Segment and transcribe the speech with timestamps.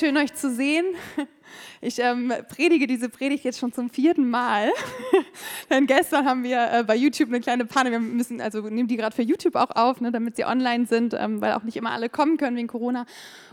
[0.00, 0.86] schön euch zu sehen.
[1.82, 4.70] Ich ähm, predige diese Predigt jetzt schon zum vierten Mal.
[5.70, 7.90] Denn gestern haben wir äh, bei YouTube eine kleine Panne.
[7.90, 11.14] Wir müssen, also nehmen die gerade für YouTube auch auf, ne, damit sie online sind,
[11.14, 13.06] ähm, weil auch nicht immer alle kommen können wegen Corona.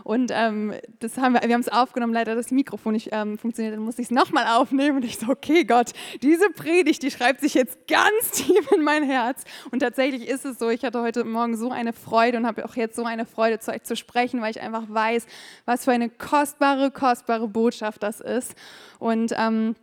[0.04, 3.74] Und ähm, das haben wir, wir haben es aufgenommen, leider das Mikrofon nicht ähm, funktioniert,
[3.74, 7.40] dann musste ich es nochmal aufnehmen und ich so, okay Gott, diese Predigt, die schreibt
[7.40, 9.44] sich jetzt ganz tief in mein Herz.
[9.70, 12.76] Und tatsächlich ist es so, ich hatte heute Morgen so eine Freude und habe auch
[12.76, 15.26] jetzt so eine Freude, zu euch zu sprechen, weil ich einfach weiß,
[15.64, 18.54] was für eine kostbare, kostbare Botschaft das ist.
[18.98, 19.74] Und ähm,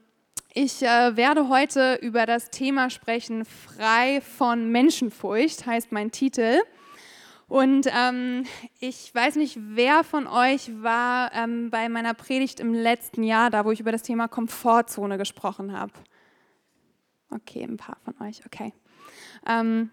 [0.54, 6.62] ich äh, werde heute über das Thema sprechen, frei von Menschenfurcht, heißt mein Titel.
[7.48, 8.46] Und ähm,
[8.80, 13.66] ich weiß nicht, wer von euch war ähm, bei meiner Predigt im letzten Jahr, da
[13.66, 15.92] wo ich über das Thema Komfortzone gesprochen habe.
[17.30, 18.74] Okay, ein paar von euch, okay.
[19.46, 19.90] Ähm,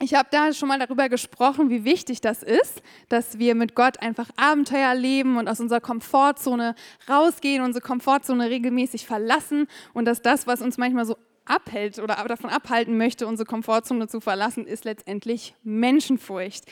[0.00, 4.00] ich habe da schon mal darüber gesprochen, wie wichtig das ist, dass wir mit Gott
[4.00, 6.74] einfach Abenteuer leben und aus unserer Komfortzone
[7.08, 11.16] rausgehen, unsere Komfortzone regelmäßig verlassen und dass das, was uns manchmal so
[11.48, 16.64] abhält oder davon abhalten möchte, unsere Komfortzone zu verlassen, ist letztendlich Menschenfurcht.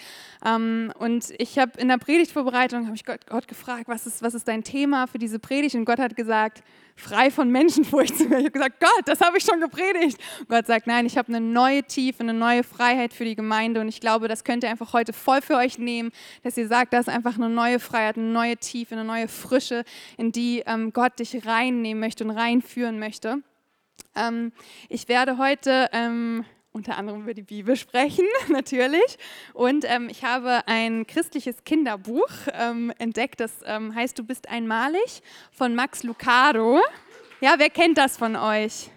[0.45, 4.35] Ähm, und ich habe in der Predigtvorbereitung habe ich Gott, Gott, gefragt, was ist, was
[4.35, 5.75] ist dein Thema für diese Predigt?
[5.75, 6.63] Und Gott hat gesagt,
[6.97, 8.41] frei von Menschenfurcht zu werden.
[8.41, 10.19] Ich habe gesagt, Gott, das habe ich schon gepredigt.
[10.41, 13.81] Und Gott sagt, nein, ich habe eine neue Tiefe, eine neue Freiheit für die Gemeinde.
[13.81, 16.11] Und ich glaube, das könnt ihr einfach heute voll für euch nehmen,
[16.43, 19.85] dass ihr sagt, das ist einfach eine neue Freiheit, eine neue Tiefe, eine neue Frische,
[20.17, 23.43] in die ähm, Gott dich reinnehmen möchte und reinführen möchte.
[24.15, 24.53] Ähm,
[24.89, 29.19] ich werde heute ähm, unter anderem über die Bibel sprechen, natürlich.
[29.55, 35.23] Und ähm, ich habe ein christliches Kinderbuch ähm, entdeckt, das ähm, heißt Du bist einmalig
[35.51, 36.81] von Max Lucado.
[37.41, 38.91] Ja, wer kennt das von euch?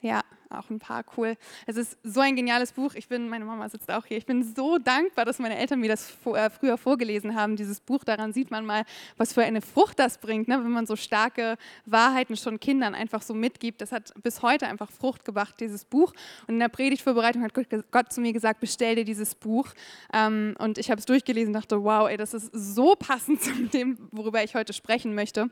[0.00, 1.36] Ja, auch ein paar cool.
[1.66, 2.94] Es ist so ein geniales Buch.
[2.94, 4.16] Ich bin, meine Mama sitzt auch hier.
[4.16, 8.04] Ich bin so dankbar, dass meine Eltern mir das äh, früher vorgelesen haben, dieses Buch.
[8.04, 8.84] Daran sieht man mal,
[9.16, 10.58] was für eine Frucht das bringt, ne?
[10.62, 13.80] wenn man so starke Wahrheiten schon Kindern einfach so mitgibt.
[13.80, 16.12] Das hat bis heute einfach Frucht gebracht, dieses Buch.
[16.46, 17.52] Und in der Predigtvorbereitung hat
[17.90, 19.68] Gott zu mir gesagt, bestell dir dieses Buch.
[20.12, 23.52] Ähm, und ich habe es durchgelesen und dachte, wow, ey, das ist so passend zu
[23.68, 25.50] dem, worüber ich heute sprechen möchte.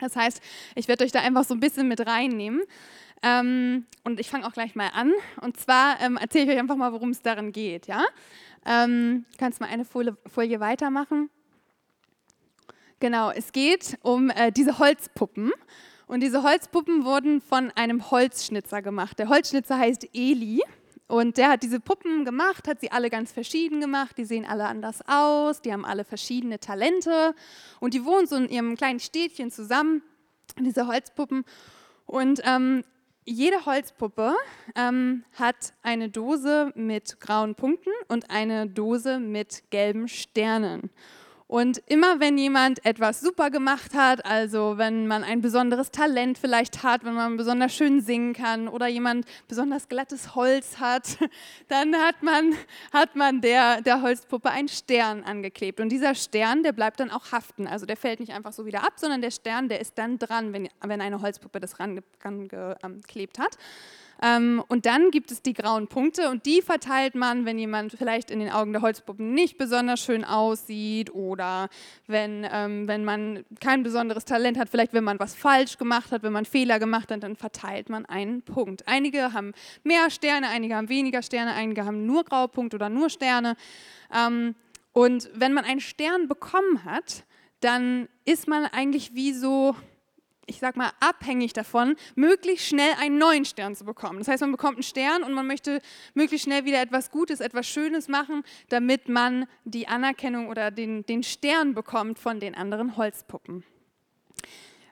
[0.00, 0.40] Das heißt,
[0.76, 2.62] ich werde euch da einfach so ein bisschen mit reinnehmen.
[3.22, 5.12] Ähm, und ich fange auch gleich mal an.
[5.40, 7.86] Und zwar ähm, erzähle ich euch einfach mal, worum es darin geht.
[7.86, 8.04] Ja?
[8.64, 11.30] Ähm, kannst mal eine Folie, Folie weitermachen?
[13.00, 15.52] Genau, es geht um äh, diese Holzpuppen.
[16.06, 19.18] Und diese Holzpuppen wurden von einem Holzschnitzer gemacht.
[19.18, 20.62] Der Holzschnitzer heißt Eli.
[21.06, 24.18] Und der hat diese Puppen gemacht, hat sie alle ganz verschieden gemacht.
[24.18, 27.34] Die sehen alle anders aus, die haben alle verschiedene Talente.
[27.80, 30.02] Und die wohnen so in ihrem kleinen Städtchen zusammen,
[30.58, 31.44] diese Holzpuppen.
[32.04, 32.84] Und ähm,
[33.28, 34.34] jede Holzpuppe
[34.74, 40.90] ähm, hat eine Dose mit grauen Punkten und eine Dose mit gelben Sternen.
[41.48, 46.82] Und immer wenn jemand etwas super gemacht hat, also wenn man ein besonderes Talent vielleicht
[46.82, 51.16] hat, wenn man besonders schön singen kann oder jemand besonders glattes Holz hat,
[51.68, 52.52] dann hat man,
[52.92, 55.80] hat man der, der Holzpuppe einen Stern angeklebt.
[55.80, 57.66] Und dieser Stern, der bleibt dann auch haften.
[57.66, 60.52] Also der fällt nicht einfach so wieder ab, sondern der Stern, der ist dann dran,
[60.52, 63.56] wenn, wenn eine Holzpuppe das rangeklebt hat.
[64.22, 68.30] Ähm, und dann gibt es die grauen Punkte und die verteilt man, wenn jemand vielleicht
[68.30, 71.68] in den Augen der Holzpuppen nicht besonders schön aussieht oder
[72.06, 76.22] wenn, ähm, wenn man kein besonderes Talent hat, vielleicht wenn man was falsch gemacht hat,
[76.22, 78.88] wenn man Fehler gemacht hat, dann verteilt man einen Punkt.
[78.88, 79.52] Einige haben
[79.84, 83.56] mehr Sterne, einige haben weniger Sterne, einige haben nur graue Punkte oder nur Sterne.
[84.12, 84.54] Ähm,
[84.92, 87.24] und wenn man einen Stern bekommen hat,
[87.60, 89.76] dann ist man eigentlich wie so
[90.48, 94.18] ich sag mal, abhängig davon, möglichst schnell einen neuen Stern zu bekommen.
[94.18, 95.80] Das heißt, man bekommt einen Stern und man möchte
[96.14, 101.22] möglichst schnell wieder etwas Gutes, etwas Schönes machen, damit man die Anerkennung oder den, den
[101.22, 103.62] Stern bekommt von den anderen Holzpuppen.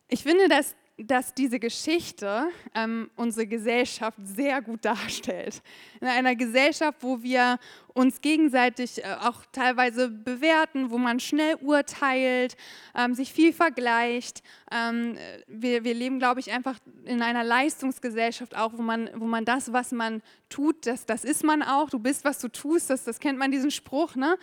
[0.09, 5.63] Ich finde, dass dass diese Geschichte ähm, unsere Gesellschaft sehr gut darstellt.
[6.01, 7.59] In einer Gesellschaft, wo wir
[7.93, 12.57] uns gegenseitig äh, auch teilweise bewerten, wo man schnell urteilt,
[12.95, 14.43] ähm, sich viel vergleicht.
[14.73, 19.45] Ähm, wir, wir leben, glaube ich, einfach in einer Leistungsgesellschaft auch, wo man, wo man
[19.45, 21.91] das, was man tut, das, das ist man auch.
[21.91, 24.17] Du bist, was du tust, das, das kennt man diesen Spruch.
[24.17, 24.39] Ne?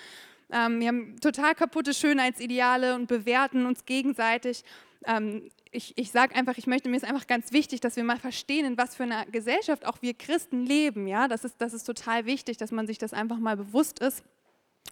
[0.52, 4.64] Ähm, wir haben total kaputte Schönheitsideale und bewerten uns gegenseitig.
[5.06, 8.20] Ähm, ich, ich sage einfach, ich möchte, mir ist einfach ganz wichtig, dass wir mal
[8.20, 11.08] verstehen, in was für einer Gesellschaft auch wir Christen leben.
[11.08, 11.28] Ja?
[11.28, 14.24] Das, ist, das ist total wichtig, dass man sich das einfach mal bewusst ist.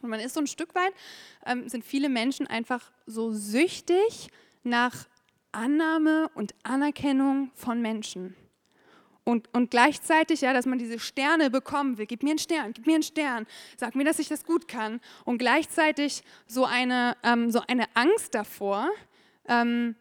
[0.01, 0.93] Und man ist so ein Stück weit,
[1.45, 4.29] ähm, sind viele Menschen einfach so süchtig
[4.63, 5.07] nach
[5.51, 8.35] Annahme und Anerkennung von Menschen.
[9.23, 12.07] Und, und gleichzeitig, ja, dass man diese Sterne bekommen will.
[12.07, 13.45] Gib mir einen Stern, gib mir einen Stern,
[13.77, 14.99] sag mir, dass ich das gut kann.
[15.25, 18.89] Und gleichzeitig so eine, ähm, so eine Angst davor,
[19.47, 19.95] ähm,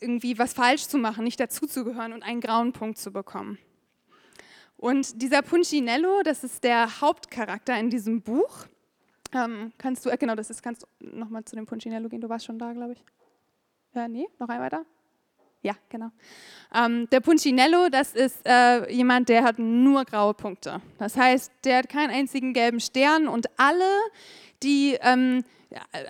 [0.00, 3.58] irgendwie was falsch zu machen, nicht dazuzugehören und einen grauen Punkt zu bekommen.
[4.76, 8.66] Und dieser Punchinello, das ist der Hauptcharakter in diesem Buch.
[9.34, 12.28] Ähm, kannst du, äh, genau, das ist, kannst du nochmal zu dem Punchinello gehen, du
[12.28, 13.04] warst schon da, glaube ich.
[13.94, 14.86] Ja, nee, noch ein weiter?
[15.62, 16.10] Ja, genau.
[16.74, 20.80] Ähm, der Punchinello, das ist äh, jemand, der hat nur graue Punkte.
[20.98, 23.88] Das heißt, der hat keinen einzigen gelben Stern und alle,
[24.62, 25.42] die, ähm,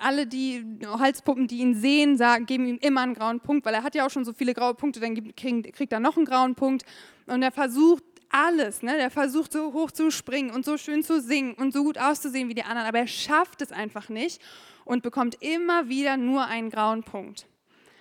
[0.02, 3.82] alle die Halspuppen, die ihn sehen, sagen, geben ihm immer einen grauen Punkt, weil er
[3.82, 6.54] hat ja auch schon so viele graue Punkte, dann kriegt, kriegt er noch einen grauen
[6.54, 6.84] Punkt.
[7.26, 8.96] Und er versucht alles, ne?
[8.96, 12.48] der versucht so hoch zu springen und so schön zu singen und so gut auszusehen
[12.48, 14.42] wie die anderen, aber er schafft es einfach nicht
[14.84, 17.46] und bekommt immer wieder nur einen grauen Punkt.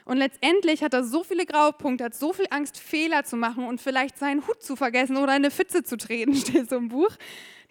[0.08, 3.66] Und letztendlich hat er so viele graue Punkte, hat so viel Angst, Fehler zu machen
[3.68, 7.12] und vielleicht seinen Hut zu vergessen oder eine Pfütze zu treten, steht so im Buch,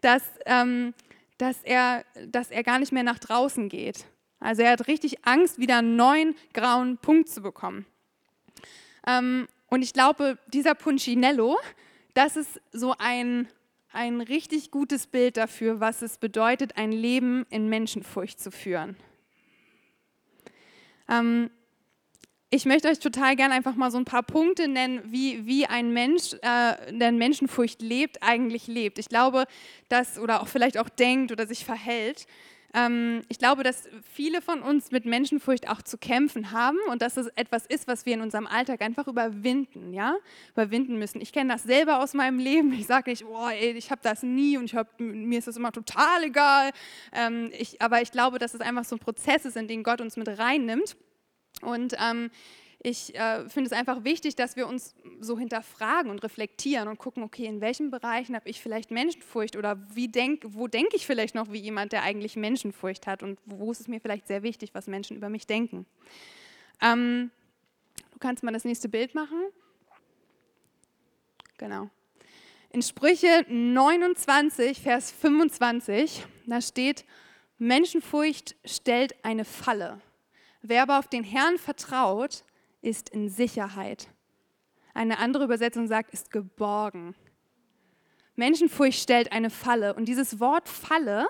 [0.03, 0.93] dass, ähm,
[1.39, 4.05] dass, er, dass er gar nicht mehr nach draußen geht.
[4.39, 7.87] Also er hat richtig Angst, wieder einen neuen grauen Punkt zu bekommen.
[9.07, 11.59] Ähm, und ich glaube, dieser Punchinello,
[12.13, 13.49] das ist so ein,
[13.93, 18.95] ein richtig gutes Bild dafür, was es bedeutet, ein Leben in Menschenfurcht zu führen.
[21.09, 21.49] Ähm,
[22.51, 25.93] ich möchte euch total gerne einfach mal so ein paar Punkte nennen, wie, wie ein
[25.93, 28.99] Mensch, äh, der Menschenfurcht lebt, eigentlich lebt.
[28.99, 29.47] Ich glaube,
[29.89, 32.27] dass, oder auch vielleicht auch denkt oder sich verhält.
[32.73, 37.17] Ähm, ich glaube, dass viele von uns mit Menschenfurcht auch zu kämpfen haben und dass
[37.17, 40.15] es etwas ist, was wir in unserem Alltag einfach überwinden, ja,
[40.53, 41.21] überwinden müssen.
[41.21, 42.73] Ich kenne das selber aus meinem Leben.
[42.75, 45.73] Ich sage nicht, oh, ey, ich habe das nie und hab, mir ist das immer
[45.73, 46.71] total egal.
[47.13, 50.01] Ähm, ich, aber ich glaube, dass es einfach so ein Prozess ist, in den Gott
[50.01, 50.97] uns mit reinnimmt.
[51.63, 52.31] Und ähm,
[52.83, 57.23] ich äh, finde es einfach wichtig, dass wir uns so hinterfragen und reflektieren und gucken,
[57.23, 61.35] okay, in welchen Bereichen habe ich vielleicht Menschenfurcht oder wie denk, wo denke ich vielleicht
[61.35, 64.71] noch wie jemand, der eigentlich Menschenfurcht hat und wo ist es mir vielleicht sehr wichtig,
[64.73, 65.87] was Menschen über mich denken.
[66.81, 67.31] Ähm,
[68.13, 69.39] du kannst mal das nächste Bild machen.
[71.59, 71.91] Genau.
[72.71, 77.05] In Sprüche 29, Vers 25, da steht,
[77.59, 80.01] Menschenfurcht stellt eine Falle.
[80.69, 82.43] Wer aber auf den Herrn vertraut,
[82.83, 84.09] ist in Sicherheit.
[84.95, 87.15] Eine andere Übersetzung sagt, ist geborgen.
[88.35, 89.95] Menschenfurcht stellt eine Falle.
[89.95, 91.29] Und dieses Wort Falle,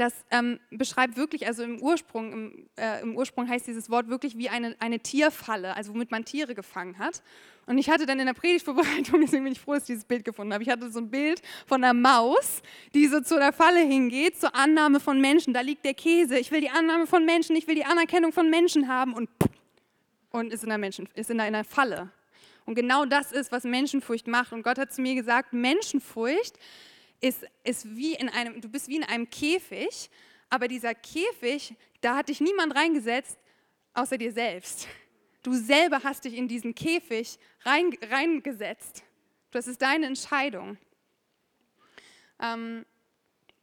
[0.00, 4.38] das ähm, beschreibt wirklich, also im Ursprung, im, äh, im, Ursprung heißt dieses Wort wirklich
[4.38, 7.22] wie eine, eine Tierfalle, also womit man Tiere gefangen hat.
[7.66, 10.24] Und ich hatte dann in der Predigtvorbereitung, deswegen bin ich froh, dass ich dieses Bild
[10.24, 10.62] gefunden habe.
[10.62, 12.62] Ich hatte so ein Bild von einer Maus,
[12.94, 15.52] die so zu der Falle hingeht, zur Annahme von Menschen.
[15.52, 16.38] Da liegt der Käse.
[16.38, 19.28] Ich will die Annahme von Menschen, ich will die Anerkennung von Menschen haben und,
[20.30, 22.08] und ist, in der Menschen, ist in einer Falle.
[22.64, 24.54] Und genau das ist, was Menschenfurcht macht.
[24.54, 26.54] Und Gott hat zu mir gesagt, Menschenfurcht
[27.20, 30.10] ist, ist wie in einem, du bist wie in einem Käfig,
[30.48, 33.38] aber dieser Käfig, da hat dich niemand reingesetzt,
[33.94, 34.88] außer dir selbst.
[35.42, 39.04] Du selber hast dich in diesen Käfig rein, reingesetzt.
[39.50, 40.76] Das ist deine Entscheidung.
[42.40, 42.84] Ähm,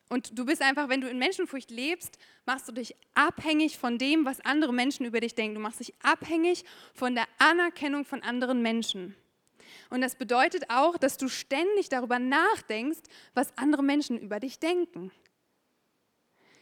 [0.09, 4.25] und du bist einfach, wenn du in Menschenfurcht lebst, machst du dich abhängig von dem,
[4.25, 5.55] was andere Menschen über dich denken.
[5.55, 6.63] Du machst dich abhängig
[6.93, 9.15] von der Anerkennung von anderen Menschen.
[9.89, 12.99] Und das bedeutet auch, dass du ständig darüber nachdenkst,
[13.33, 15.11] was andere Menschen über dich denken.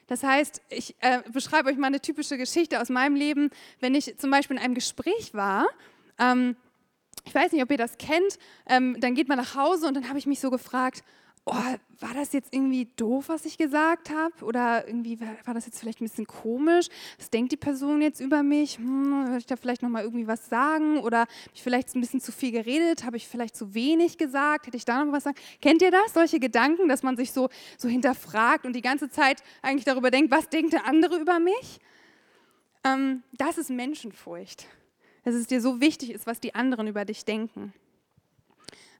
[0.07, 3.49] Das heißt, ich äh, beschreibe euch mal eine typische Geschichte aus meinem Leben.
[3.79, 5.67] Wenn ich zum Beispiel in einem Gespräch war,
[6.19, 6.55] ähm,
[7.23, 10.07] ich weiß nicht, ob ihr das kennt, ähm, dann geht man nach Hause und dann
[10.07, 11.03] habe ich mich so gefragt,
[11.45, 11.53] oh,
[11.99, 14.43] war das jetzt irgendwie doof, was ich gesagt habe?
[14.43, 16.87] Oder irgendwie war, war, das jetzt vielleicht ein bisschen komisch?
[17.17, 18.77] Was denkt die Person jetzt über mich?
[18.77, 20.99] Hm, Würde ich da vielleicht nochmal irgendwie was sagen?
[20.99, 23.05] Oder habe ich vielleicht ein bisschen zu viel geredet?
[23.05, 24.67] Habe ich vielleicht zu wenig gesagt?
[24.67, 25.37] Hätte ich da noch was sagen?
[25.61, 26.13] Kennt ihr das?
[26.13, 30.31] Solche Gedanken, dass man sich so, so hinterfragt und die ganze Zeit eigentlich darüber denkt,
[30.31, 31.79] was denkt der andere über mich?
[32.83, 34.67] Ähm, das ist Menschenfurcht.
[35.23, 37.73] Dass es dir so wichtig ist, was die anderen über dich denken.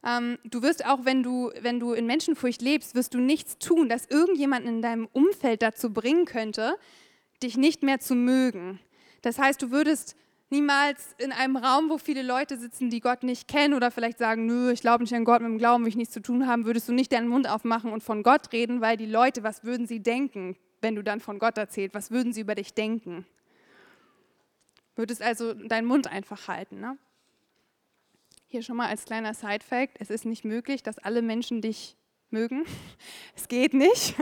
[0.06, 3.90] Ähm, du wirst auch, wenn du, wenn du in Menschenfurcht lebst, wirst du nichts tun,
[3.90, 6.78] das irgendjemanden in deinem Umfeld dazu bringen könnte,
[7.42, 8.80] dich nicht mehr zu mögen.
[9.24, 10.16] Das heißt, du würdest
[10.52, 14.46] niemals in einem Raum, wo viele Leute sitzen, die Gott nicht kennen oder vielleicht sagen,
[14.46, 16.66] nö, ich glaube nicht an Gott, mit dem Glauben will ich nichts zu tun haben,
[16.66, 19.88] würdest du nicht deinen Mund aufmachen und von Gott reden, weil die Leute, was würden
[19.88, 23.26] sie denken, wenn du dann von Gott erzählst, was würden sie über dich denken?
[24.96, 26.80] Würdest also deinen Mund einfach halten.
[26.80, 26.98] Ne?
[28.56, 31.98] Hier schon mal als kleiner Side-Fact: Es ist nicht möglich, dass alle Menschen dich
[32.30, 32.64] mögen.
[33.36, 34.16] Es geht nicht.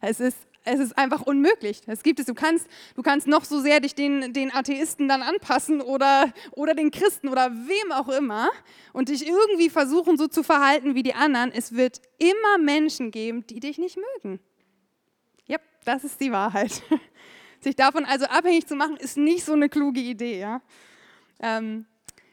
[0.00, 1.82] Es ist es ist einfach unmöglich.
[1.86, 2.26] Es gibt es.
[2.26, 2.66] Du kannst,
[2.96, 7.28] du kannst noch so sehr dich den, den Atheisten dann anpassen oder, oder den Christen
[7.28, 8.50] oder wem auch immer
[8.92, 11.52] und dich irgendwie versuchen, so zu verhalten wie die anderen.
[11.52, 14.40] Es wird immer Menschen geben, die dich nicht mögen.
[15.46, 16.82] Ja, das ist die Wahrheit.
[17.60, 20.40] Sich davon also abhängig zu machen, ist nicht so eine kluge Idee.
[20.40, 20.60] Ja?
[21.38, 21.86] Ähm,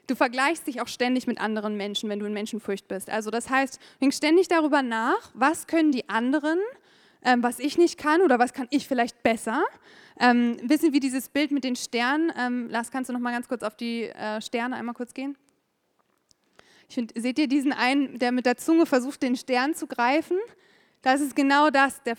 [0.07, 3.09] du vergleichst dich auch ständig mit anderen Menschen, wenn du in Menschenfurcht bist.
[3.09, 6.59] Also das heißt, denk ständig darüber nach, was können die anderen
[7.25, 9.63] ähm, was ich nicht kann oder was kann ich vielleicht besser.
[10.19, 12.31] Ähm, wissen wir dieses Bild mit den Sternen?
[12.37, 15.37] Ähm, Lars, kannst du noch mal ganz kurz auf die äh, Sterne einmal kurz gehen?
[16.87, 20.37] Ich find, seht ihr diesen einen, der mit der Zunge versucht, den Stern zu greifen?
[21.01, 22.15] Das ist genau das, der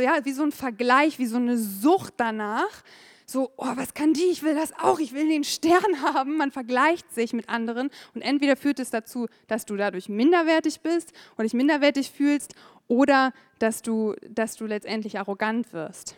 [0.00, 2.82] ja, wie so ein Vergleich, wie so eine Sucht danach.
[3.26, 4.24] So, oh, was kann die?
[4.24, 6.36] Ich will das auch, ich will den Stern haben.
[6.36, 11.12] Man vergleicht sich mit anderen und entweder führt es dazu, dass du dadurch minderwertig bist
[11.36, 12.54] und dich minderwertig fühlst
[12.86, 16.16] oder dass du, dass du letztendlich arrogant wirst.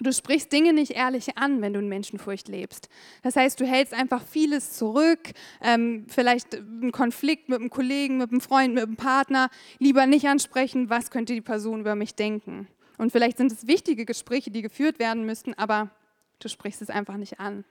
[0.00, 2.88] Du sprichst Dinge nicht ehrlich an, wenn du in Menschenfurcht lebst.
[3.22, 5.20] Das heißt, du hältst einfach vieles zurück,
[5.62, 10.26] ähm, vielleicht einen Konflikt mit einem Kollegen, mit einem Freund, mit einem Partner, lieber nicht
[10.26, 12.66] ansprechen, was könnte die Person über mich denken.
[12.98, 15.90] Und vielleicht sind es wichtige Gespräche, die geführt werden müssten, aber
[16.38, 17.64] du sprichst es einfach nicht an.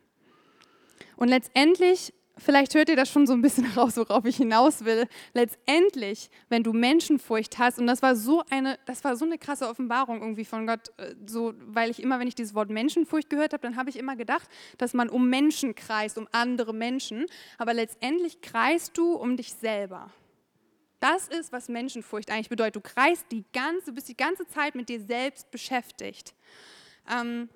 [1.15, 5.07] Und letztendlich vielleicht hört ihr das schon so ein bisschen raus, worauf ich hinaus will.
[5.33, 9.67] Letztendlich, wenn du Menschenfurcht hast, und das war so eine, das war so eine krasse
[9.67, 13.53] Offenbarung irgendwie von Gott, äh, so, weil ich immer, wenn ich dieses Wort Menschenfurcht gehört
[13.53, 17.25] habe, dann habe ich immer gedacht, dass man um Menschen kreist, um andere Menschen.
[17.57, 20.09] Aber letztendlich kreist du um dich selber.
[21.03, 22.77] Das ist, was Menschenfurcht eigentlich bedeutet.
[22.77, 26.33] Du kreist die ganze, bist die ganze Zeit mit dir selbst beschäftigt.
[27.11, 27.49] Ähm,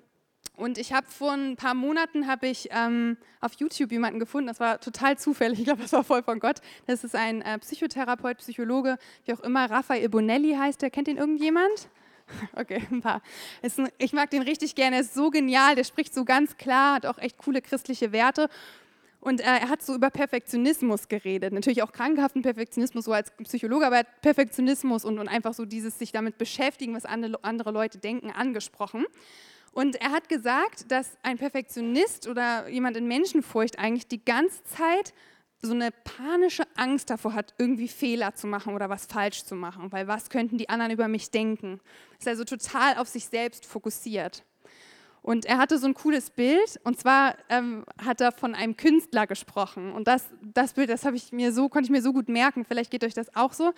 [0.54, 4.60] und ich habe vor ein paar Monaten habe ich ähm, auf YouTube jemanden gefunden, das
[4.60, 6.60] war total zufällig, ich glaube, das war voll von Gott.
[6.86, 10.90] Das ist ein äh, Psychotherapeut, Psychologe, wie auch immer, Raphael Bonelli heißt der.
[10.90, 11.88] Kennt ihn irgendjemand?
[12.54, 13.22] Okay, ein paar.
[13.62, 16.96] Ein, ich mag den richtig gerne, er ist so genial, der spricht so ganz klar,
[16.96, 18.50] hat auch echt coole christliche Werte.
[19.20, 23.86] Und äh, er hat so über Perfektionismus geredet, natürlich auch krankhaften Perfektionismus, so als Psychologe,
[23.86, 28.30] aber Perfektionismus und, und einfach so dieses sich damit beschäftigen, was andere, andere Leute denken,
[28.30, 29.06] angesprochen.
[29.72, 35.12] Und er hat gesagt, dass ein Perfektionist oder jemand in Menschenfurcht eigentlich die ganze Zeit
[35.60, 39.90] so eine panische Angst davor hat, irgendwie Fehler zu machen oder was falsch zu machen,
[39.90, 41.80] weil was könnten die anderen über mich denken?
[42.18, 44.44] Ist also total auf sich selbst fokussiert.
[45.22, 49.26] Und er hatte so ein cooles Bild, und zwar ähm, hat er von einem Künstler
[49.26, 49.92] gesprochen.
[49.92, 52.90] Und das, das Bild, das ich mir so, konnte ich mir so gut merken, vielleicht
[52.90, 53.72] geht euch das auch so.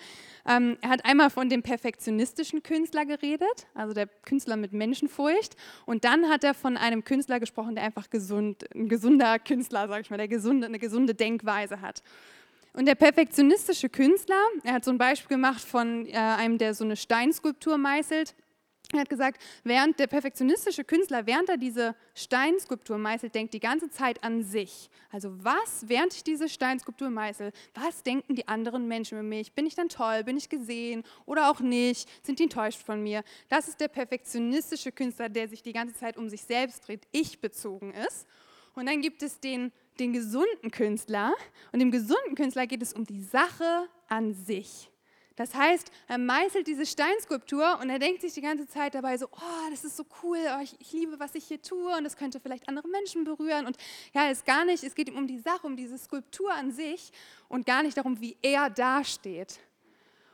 [0.47, 5.55] Ähm, er hat einmal von dem perfektionistischen Künstler geredet, also der Künstler mit Menschenfurcht.
[5.85, 10.01] Und dann hat er von einem Künstler gesprochen, der einfach gesund, ein gesunder Künstler, sag
[10.01, 12.03] ich mal, der gesunde, eine gesunde Denkweise hat.
[12.73, 16.85] Und der perfektionistische Künstler, er hat so ein Beispiel gemacht von äh, einem, der so
[16.85, 18.33] eine Steinskulptur meißelt.
[18.93, 23.89] Er hat gesagt, während der perfektionistische Künstler, während er diese Steinskulptur meißelt, denkt die ganze
[23.89, 24.89] Zeit an sich.
[25.11, 29.53] Also was, während ich diese Steinskulptur meißel, was denken die anderen Menschen über mich?
[29.53, 30.25] Bin ich dann toll?
[30.25, 32.09] Bin ich gesehen oder auch nicht?
[32.25, 33.23] Sind die enttäuscht von mir?
[33.47, 37.39] Das ist der perfektionistische Künstler, der sich die ganze Zeit um sich selbst dreht, ich
[37.39, 38.27] bezogen ist.
[38.73, 41.33] Und dann gibt es den, den gesunden Künstler.
[41.71, 44.89] Und dem gesunden Künstler geht es um die Sache an sich.
[45.35, 49.27] Das heißt, er meißelt diese Steinskulptur und er denkt sich die ganze Zeit dabei so,
[49.31, 52.17] oh, das ist so cool, oh, ich, ich, liebe, was ich hier tue und das
[52.17, 53.65] könnte vielleicht andere Menschen berühren.
[53.65, 53.77] Und
[54.13, 57.11] ja, es gar nicht, es geht ihm um die Sache, um diese Skulptur an sich
[57.47, 59.59] und gar nicht darum, wie er dasteht.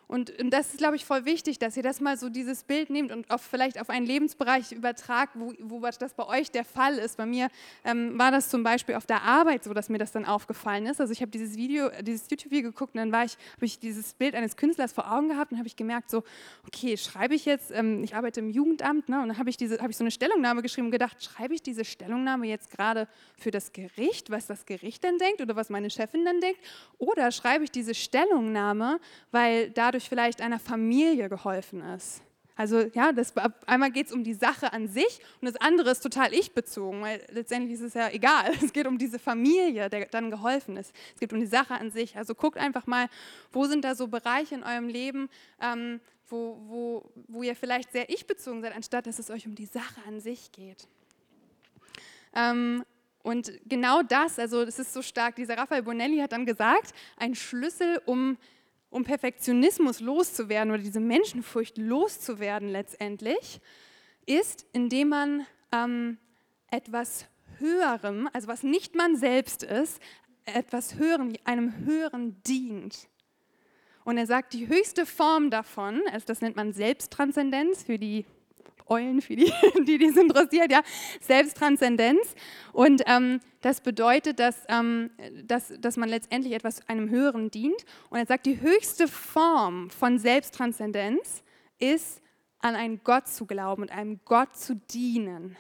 [0.08, 2.90] Und, und, das ist, glaube ich, voll wichtig, dass ihr das mal so dieses Bild
[2.90, 6.98] nehmt und auf, vielleicht auf einen Lebensbereich übertragt, wo, wo das bei euch der Fall
[6.98, 7.18] ist.
[7.18, 7.50] Bei mir
[7.84, 11.02] ähm, war das zum Beispiel auf der Arbeit so, dass mir das dann aufgefallen ist.
[11.02, 14.14] Also ich habe dieses Video, dieses YouTube-Video geguckt und dann war ich, habe ich dieses
[14.14, 16.24] Bild eines Künstlers vor Augen gehabt und habe ich gemerkt, so,
[16.66, 19.80] okay, schreibe ich jetzt, ähm, ich arbeite im Jugendamt, ne, und dann habe ich, diese,
[19.80, 23.52] habe ich so eine Stellungnahme geschrieben und gedacht, schreibe ich diese Stellungnahme jetzt gerade für
[23.52, 26.60] das Gericht, was das Gericht dann denkt oder was meine Chefin dann denkt,
[26.98, 32.22] oder schreibe ich diese Stellungnahme, weil dadurch dadurch vielleicht einer Familie geholfen ist.
[32.56, 33.34] Also ja, das,
[33.66, 37.24] einmal geht es um die Sache an sich und das andere ist total ich-bezogen, weil
[37.32, 38.52] letztendlich ist es ja egal.
[38.64, 40.94] Es geht um diese Familie, der dann geholfen ist.
[41.14, 42.16] Es geht um die Sache an sich.
[42.16, 43.10] Also guckt einfach mal,
[43.52, 45.30] wo sind da so Bereiche in eurem Leben,
[45.62, 46.00] ähm,
[46.30, 50.02] wo, wo, wo ihr vielleicht sehr ich-bezogen seid, anstatt dass es euch um die Sache
[50.08, 50.88] an sich geht.
[52.36, 52.84] Ähm,
[53.24, 57.36] und genau das, also das ist so stark, dieser Raphael Bonelli hat dann gesagt, ein
[57.36, 58.38] Schlüssel, um
[58.90, 63.60] um Perfektionismus loszuwerden oder diese Menschenfurcht loszuwerden letztendlich,
[64.26, 66.18] ist, indem man ähm,
[66.72, 67.28] etwas
[67.60, 70.02] Höherem, also was nicht man selbst ist,
[70.46, 73.08] etwas Höherem, einem Höheren dient.
[74.06, 78.26] Und er sagt, die höchste Form davon, also das nennt man Selbsttranszendenz für die
[78.90, 79.52] Eulen, für die,
[79.88, 80.82] die dies interessiert, ja,
[81.22, 82.36] Selbsttranszendenz.
[82.74, 85.12] Und ähm, das bedeutet, dass, ähm,
[85.44, 87.86] dass, dass man letztendlich etwas einem Höheren dient.
[88.10, 91.44] Und er sagt, die höchste Form von Selbsttranszendenz
[91.80, 92.22] ist,
[92.60, 95.56] an einen Gott zu glauben und einem Gott zu dienen.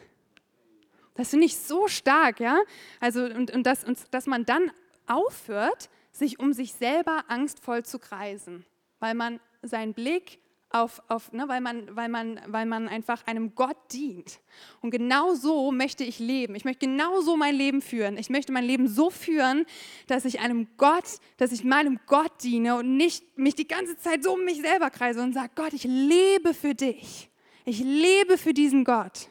[1.15, 2.60] Das finde ich so stark, ja.
[3.00, 4.72] Also, und, und, das, und dass man dann
[5.07, 8.65] aufhört, sich um sich selber angstvoll zu kreisen,
[9.00, 10.39] weil man seinen Blick
[10.84, 14.39] auf, auf ne, weil, man, weil, man, weil man einfach einem Gott dient.
[14.81, 16.55] Und genau so möchte ich leben.
[16.55, 18.17] Ich möchte genau so mein Leben führen.
[18.17, 19.65] Ich möchte mein Leben so führen,
[20.07, 24.24] dass ich einem Gott, dass ich meinem Gott diene und nicht mich die ganze Zeit
[24.24, 27.29] so um mich selber kreise und sage, Gott, ich lebe für dich.
[27.65, 29.27] Ich lebe für diesen Gott.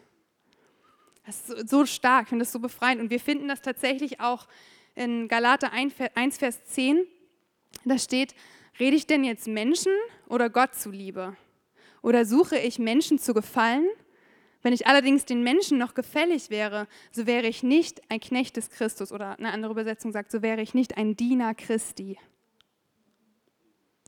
[1.27, 3.01] Das ist so stark, ich finde das so befreiend.
[3.01, 4.47] Und wir finden das tatsächlich auch
[4.95, 5.95] in Galater 1,
[6.39, 7.07] Vers 10.
[7.85, 8.35] Da steht,
[8.79, 9.93] Rede ich denn jetzt Menschen
[10.29, 11.37] oder Gott zuliebe?
[12.03, 13.87] Oder suche ich Menschen zu gefallen?
[14.63, 18.71] Wenn ich allerdings den Menschen noch gefällig wäre, so wäre ich nicht ein Knecht des
[18.71, 19.13] Christus.
[19.13, 22.19] Oder eine andere Übersetzung sagt, so wäre ich nicht ein Diener Christi.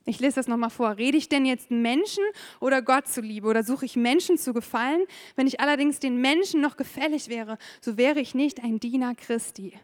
[0.04, 0.96] Ich lese das nochmal vor.
[0.96, 2.24] Rede ich denn jetzt Menschen
[2.60, 3.46] oder Gott zuliebe?
[3.46, 5.04] Oder suche ich Menschen zu gefallen?
[5.36, 9.78] Wenn ich allerdings den Menschen noch gefällig wäre, so wäre ich nicht ein Diener Christi.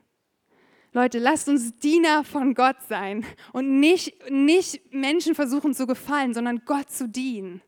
[0.94, 6.62] Leute, lasst uns Diener von Gott sein und nicht, nicht Menschen versuchen zu gefallen, sondern
[6.66, 7.62] Gott zu dienen.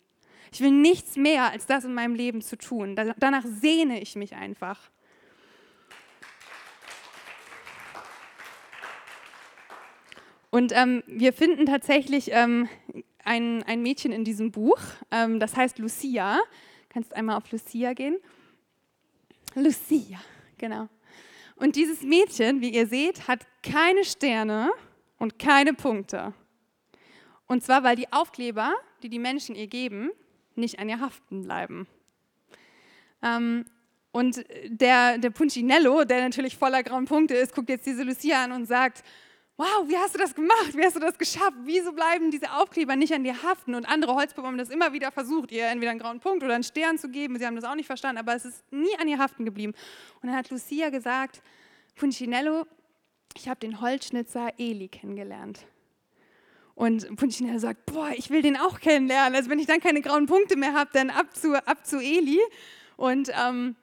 [0.53, 2.95] Ich will nichts mehr als das in meinem Leben zu tun.
[3.19, 4.79] Danach sehne ich mich einfach.
[10.51, 12.69] Und ähm, wir finden tatsächlich ähm,
[13.25, 14.79] ein, ein Mädchen in diesem Buch,
[15.11, 16.39] ähm, das heißt Lucia.
[16.91, 18.19] Kannst einmal auf Lucia gehen?
[19.57, 20.21] Lucia,
[20.57, 20.89] genau.
[21.57, 24.71] Und dieses Mädchen, wie ihr seht, hat keine Sterne
[25.19, 26.35] und keine Punkte.
[27.47, 30.11] Und zwar, weil die Aufkleber, die die Menschen ihr geben,
[30.55, 31.87] nicht an ihr haften bleiben.
[33.23, 33.65] Ähm,
[34.13, 38.53] und der, der Punchinello, der natürlich voller grauen Punkte ist, guckt jetzt diese Lucia an
[38.53, 39.03] und sagt,
[39.57, 40.75] wow, wie hast du das gemacht?
[40.75, 41.57] Wie hast du das geschafft?
[41.65, 43.75] Wieso bleiben diese Aufkleber nicht an dir haften?
[43.75, 46.65] Und andere Holzpuppen haben das immer wieder versucht, ihr entweder einen grauen Punkt oder einen
[46.65, 47.39] Stern zu geben.
[47.39, 49.73] Sie haben das auch nicht verstanden, aber es ist nie an ihr haften geblieben.
[50.21, 51.43] Und dann hat Lucia gesagt,
[51.95, 52.67] Punchinello,
[53.35, 55.61] ich habe den Holzschnitzer Eli kennengelernt.
[56.75, 59.35] Und Punchinello sagt, boah, ich will den auch kennenlernen.
[59.35, 62.39] Also wenn ich dann keine grauen Punkte mehr habe, dann ab zu, ab zu Eli.
[62.99, 63.77] Und ähm,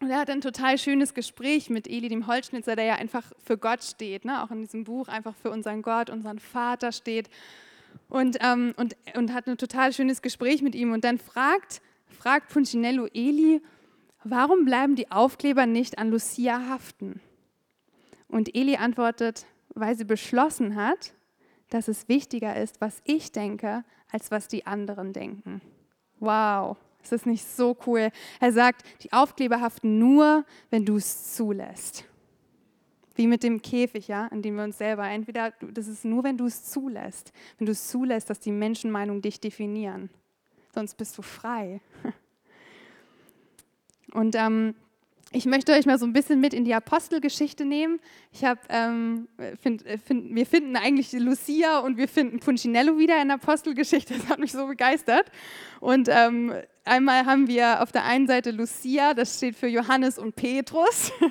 [0.00, 3.58] und er hat ein total schönes Gespräch mit Eli, dem Holzschnitzer, der ja einfach für
[3.58, 4.42] Gott steht, ne?
[4.44, 7.28] auch in diesem Buch einfach für unseren Gott, unseren Vater steht.
[8.08, 10.92] Und, ähm, und, und hat ein total schönes Gespräch mit ihm.
[10.92, 13.60] Und dann fragt, fragt Punchinello Eli,
[14.22, 17.20] warum bleiben die Aufkleber nicht an Lucia haften?
[18.28, 21.12] Und Eli antwortet, weil sie beschlossen hat,
[21.70, 25.60] dass es wichtiger ist, was ich denke, als was die anderen denken.
[26.20, 26.76] Wow.
[27.08, 28.10] Ist das nicht so cool?
[28.38, 32.04] Er sagt, die Aufkleber haften nur, wenn du es zulässt.
[33.14, 36.36] Wie mit dem Käfig, ja, in dem wir uns selber, entweder, das ist nur, wenn
[36.36, 37.32] du es zulässt.
[37.56, 40.10] Wenn du es zulässt, dass die Menschenmeinung dich definieren.
[40.74, 41.80] Sonst bist du frei.
[44.12, 44.74] Und ähm,
[45.30, 48.00] ich möchte euch mal so ein bisschen mit in die Apostelgeschichte nehmen.
[48.32, 49.28] Ich habe, ähm,
[49.60, 54.14] find, find, wir finden eigentlich Lucia und wir finden Punchinello wieder in der Apostelgeschichte.
[54.18, 55.30] Das hat mich so begeistert.
[55.80, 60.34] Und ähm, einmal haben wir auf der einen Seite Lucia, das steht für Johannes und
[60.34, 61.12] Petrus.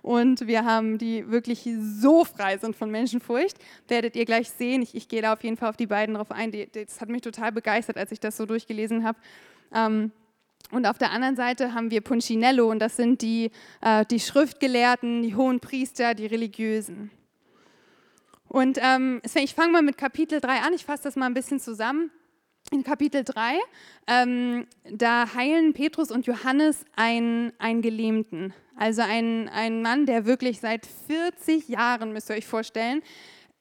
[0.00, 3.58] Und wir haben die wirklich so frei sind von Menschenfurcht.
[3.88, 4.80] Werdet ihr gleich sehen.
[4.80, 6.52] Ich, ich gehe da auf jeden Fall auf die beiden drauf ein.
[6.72, 9.18] Das hat mich total begeistert, als ich das so durchgelesen habe.
[9.74, 10.12] Ähm,
[10.70, 15.22] und auf der anderen Seite haben wir Punchinello und das sind die, äh, die Schriftgelehrten,
[15.22, 17.10] die hohen Priester, die Religiösen.
[18.48, 21.60] Und ähm, ich fange mal mit Kapitel 3 an, ich fasse das mal ein bisschen
[21.60, 22.10] zusammen.
[22.70, 23.58] In Kapitel 3,
[24.08, 30.60] ähm, da heilen Petrus und Johannes einen, einen Gelähmten, also einen, einen Mann, der wirklich
[30.60, 33.02] seit 40 Jahren, müsst ihr euch vorstellen,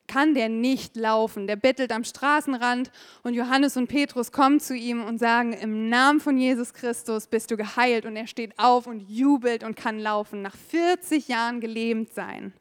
[0.08, 1.48] kann der nicht laufen.
[1.48, 2.91] Der bettelt am Straßenrand
[3.24, 7.52] und Johannes und Petrus kommen zu ihm und sagen, im Namen von Jesus Christus bist
[7.52, 8.06] du geheilt.
[8.06, 12.54] Und er steht auf und jubelt und kann laufen, nach 40 Jahren gelähmt sein.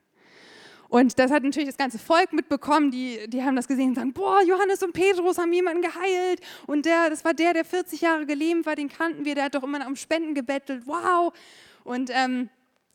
[0.88, 4.12] Und das hat natürlich das ganze Volk mitbekommen, die, die haben das gesehen und sagen,
[4.12, 6.40] boah, Johannes und Petrus haben jemanden geheilt.
[6.66, 9.54] Und der, das war der, der 40 Jahre gelähmt war, den kannten wir, der hat
[9.54, 11.32] doch immer um Spenden gebettelt, wow.
[11.82, 12.50] Und, ähm,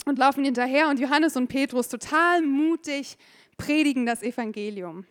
[0.05, 3.17] und laufen hinterher und Johannes und Petrus total mutig,
[3.61, 5.05] predigen das Evangelium.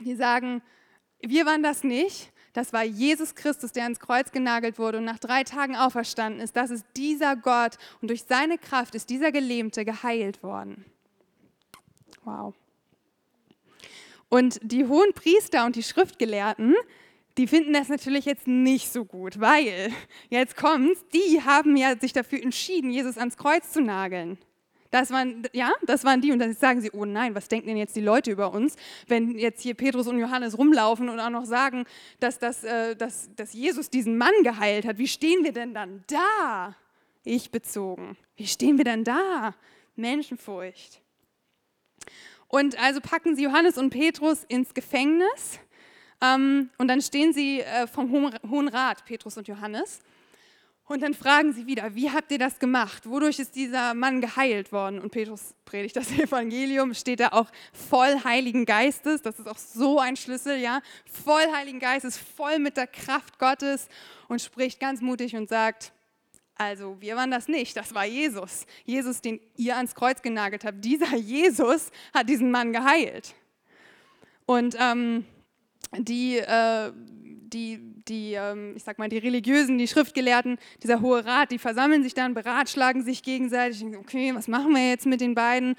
[0.00, 0.62] Die sagen,
[1.20, 5.18] wir waren das nicht, das war Jesus Christus, der ans Kreuz genagelt wurde und nach
[5.18, 6.56] drei Tagen auferstanden ist.
[6.56, 10.84] Das ist dieser Gott und durch seine Kraft ist dieser Gelähmte geheilt worden.
[12.24, 12.54] Wow.
[14.28, 16.74] Und die hohen Priester und die Schriftgelehrten,
[17.38, 19.92] die finden das natürlich jetzt nicht so gut, weil
[20.28, 24.38] jetzt kommt's, die haben ja sich dafür entschieden, Jesus ans Kreuz zu nageln.
[24.92, 26.32] Das waren, ja, das waren die.
[26.32, 28.76] Und dann sagen sie, oh nein, was denken denn jetzt die Leute über uns,
[29.08, 31.86] wenn jetzt hier Petrus und Johannes rumlaufen und auch noch sagen,
[32.20, 34.98] dass, das, äh, dass, dass Jesus diesen Mann geheilt hat.
[34.98, 36.76] Wie stehen wir denn dann da?
[37.24, 38.18] Ich bezogen.
[38.36, 39.54] Wie stehen wir denn da?
[39.96, 41.00] Menschenfurcht.
[42.48, 45.58] Und also packen sie Johannes und Petrus ins Gefängnis.
[46.20, 50.00] Ähm, und dann stehen sie äh, vom Hohen Rat, Petrus und Johannes.
[50.84, 53.08] Und dann fragen sie wieder, wie habt ihr das gemacht?
[53.08, 54.98] Wodurch ist dieser Mann geheilt worden?
[54.98, 59.22] Und Petrus predigt das Evangelium, steht da auch voll Heiligen Geistes.
[59.22, 60.80] Das ist auch so ein Schlüssel, ja.
[61.24, 63.88] Voll Heiligen Geistes, voll mit der Kraft Gottes
[64.28, 65.92] und spricht ganz mutig und sagt,
[66.56, 68.66] also wir waren das nicht, das war Jesus.
[68.84, 70.84] Jesus, den ihr ans Kreuz genagelt habt.
[70.84, 73.34] Dieser Jesus hat diesen Mann geheilt.
[74.46, 75.24] Und ähm,
[75.96, 76.92] die, äh,
[77.52, 82.02] die, die, ähm, ich sag mal, die Religiösen, die Schriftgelehrten, dieser Hohe Rat, die versammeln
[82.02, 83.84] sich dann, beratschlagen sich gegenseitig.
[83.98, 85.76] Okay, was machen wir jetzt mit den beiden?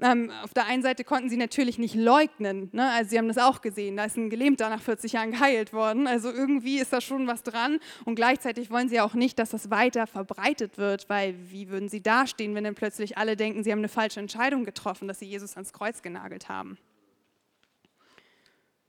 [0.00, 2.88] Ähm, auf der einen Seite konnten sie natürlich nicht leugnen, ne?
[2.90, 6.06] also sie haben das auch gesehen, da ist ein Gelähmter nach 40 Jahren geheilt worden,
[6.06, 9.70] also irgendwie ist da schon was dran und gleichzeitig wollen sie auch nicht, dass das
[9.70, 13.80] weiter verbreitet wird, weil wie würden sie dastehen, wenn dann plötzlich alle denken, sie haben
[13.80, 16.78] eine falsche Entscheidung getroffen, dass sie Jesus ans Kreuz genagelt haben.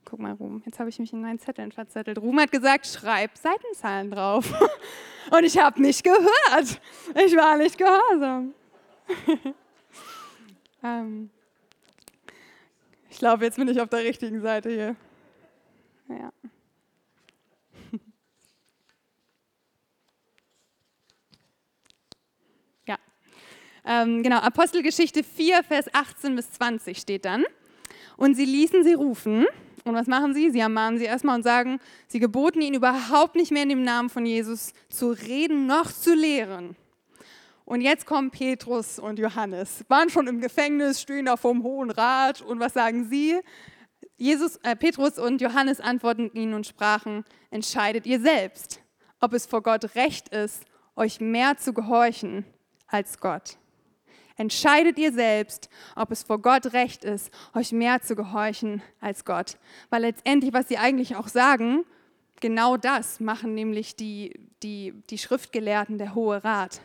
[0.05, 2.17] Guck mal, Ruhm, jetzt habe ich mich in meinen Zetteln verzettelt.
[2.17, 4.51] Ruhm hat gesagt, schreib Seitenzahlen drauf.
[5.31, 6.81] Und ich habe nicht gehört.
[7.15, 8.55] Ich war nicht gehorsam.
[10.83, 11.29] ähm,
[13.09, 14.95] ich glaube, jetzt bin ich auf der richtigen Seite hier.
[16.07, 16.31] Ja.
[22.87, 22.97] ja.
[23.85, 27.45] Ähm, genau, Apostelgeschichte 4, Vers 18 bis 20 steht dann.
[28.17, 29.45] Und sie ließen sie rufen
[29.85, 30.51] und was machen sie?
[30.51, 34.09] Sie ermahnen sie erstmal und sagen, sie geboten ihnen überhaupt nicht mehr in dem Namen
[34.09, 36.75] von Jesus zu reden noch zu lehren.
[37.65, 42.41] Und jetzt kommen Petrus und Johannes, waren schon im Gefängnis, stehen da vom Hohen Rat.
[42.41, 43.39] Und was sagen sie?
[44.17, 48.81] Jesus, äh, Petrus und Johannes antworten ihnen und sprachen, entscheidet ihr selbst,
[49.19, 50.63] ob es vor Gott recht ist,
[50.95, 52.43] euch mehr zu gehorchen
[52.87, 53.58] als Gott
[54.39, 59.57] entscheidet ihr selbst, ob es vor Gott recht ist, euch mehr zu gehorchen als Gott.
[59.89, 61.83] Weil letztendlich, was sie eigentlich auch sagen,
[62.39, 66.81] genau das machen nämlich die, die, die Schriftgelehrten, der Hohe Rat.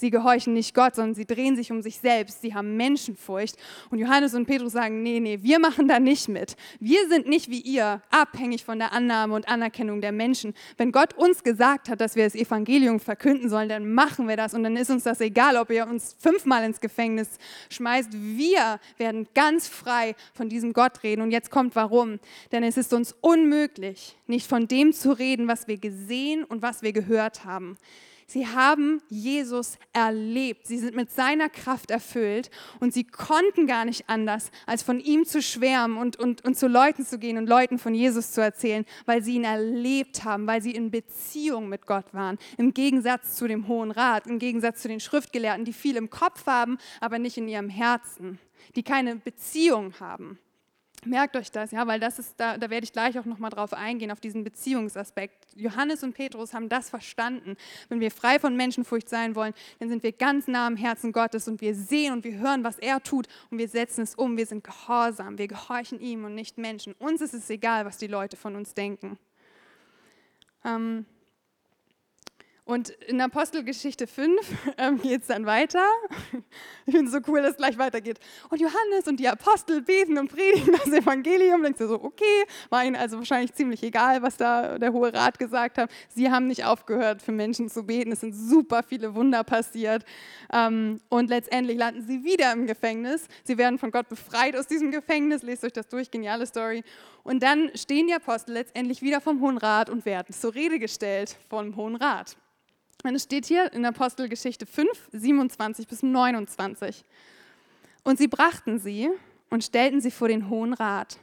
[0.00, 2.40] Sie gehorchen nicht Gott, sondern sie drehen sich um sich selbst.
[2.42, 3.56] Sie haben Menschenfurcht.
[3.90, 6.56] Und Johannes und Petrus sagen, nee, nee, wir machen da nicht mit.
[6.80, 10.54] Wir sind nicht wie ihr abhängig von der Annahme und Anerkennung der Menschen.
[10.76, 14.54] Wenn Gott uns gesagt hat, dass wir das Evangelium verkünden sollen, dann machen wir das.
[14.54, 17.38] Und dann ist uns das egal, ob ihr uns fünfmal ins Gefängnis
[17.70, 18.10] schmeißt.
[18.12, 21.22] Wir werden ganz frei von diesem Gott reden.
[21.22, 22.20] Und jetzt kommt warum.
[22.52, 26.82] Denn es ist uns unmöglich, nicht von dem zu reden, was wir gesehen und was
[26.82, 27.76] wir gehört haben.
[28.30, 30.66] Sie haben Jesus erlebt.
[30.66, 35.24] Sie sind mit seiner Kraft erfüllt und sie konnten gar nicht anders, als von ihm
[35.24, 38.84] zu schwärmen und, und, und zu Leuten zu gehen und Leuten von Jesus zu erzählen,
[39.06, 42.36] weil sie ihn erlebt haben, weil sie in Beziehung mit Gott waren.
[42.58, 46.44] Im Gegensatz zu dem Hohen Rat, im Gegensatz zu den Schriftgelehrten, die viel im Kopf
[46.44, 48.38] haben, aber nicht in ihrem Herzen,
[48.76, 50.38] die keine Beziehung haben.
[51.04, 53.72] Merkt euch das, ja, weil das ist, da, da werde ich gleich auch nochmal drauf
[53.72, 55.46] eingehen, auf diesen Beziehungsaspekt.
[55.54, 57.56] Johannes und Petrus haben das verstanden.
[57.88, 61.46] Wenn wir frei von Menschenfurcht sein wollen, dann sind wir ganz nah am Herzen Gottes
[61.46, 64.36] und wir sehen und wir hören, was er tut und wir setzen es um.
[64.36, 66.94] Wir sind gehorsam, wir gehorchen ihm und nicht Menschen.
[66.94, 69.18] Uns ist es egal, was die Leute von uns denken.
[70.64, 71.06] Ähm,
[72.68, 74.40] und in Apostelgeschichte 5
[74.76, 75.86] ähm, geht es dann weiter.
[76.84, 78.20] Ich finde es so cool, dass es gleich weitergeht.
[78.50, 81.62] Und Johannes und die Apostel beten und predigen das Evangelium.
[81.62, 85.38] Denkst du so, okay, war ihnen also wahrscheinlich ziemlich egal, was da der Hohe Rat
[85.38, 85.90] gesagt hat.
[86.10, 88.12] Sie haben nicht aufgehört, für Menschen zu beten.
[88.12, 90.04] Es sind super viele Wunder passiert.
[90.52, 93.28] Ähm, und letztendlich landen sie wieder im Gefängnis.
[93.44, 95.42] Sie werden von Gott befreit aus diesem Gefängnis.
[95.42, 96.84] Lest euch das durch, geniale Story.
[97.24, 101.38] Und dann stehen die Apostel letztendlich wieder vom Hohen Rat und werden zur Rede gestellt
[101.48, 102.36] vom Hohen Rat.
[103.04, 107.04] Und es steht hier in Apostelgeschichte 5, 27 bis 29.
[108.02, 109.08] Und sie brachten sie
[109.50, 111.18] und stellten sie vor den Hohen Rat.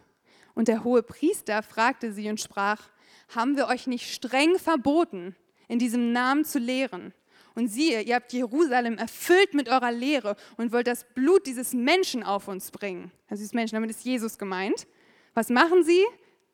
[0.53, 2.89] Und der hohe Priester fragte sie und sprach,
[3.35, 5.35] haben wir euch nicht streng verboten,
[5.67, 7.13] in diesem Namen zu lehren?
[7.55, 12.21] Und siehe, ihr habt Jerusalem erfüllt mit eurer Lehre und wollt das Blut dieses Menschen
[12.23, 13.11] auf uns bringen.
[13.29, 14.87] Also dieses Menschen, damit ist Jesus gemeint.
[15.33, 16.03] Was machen sie?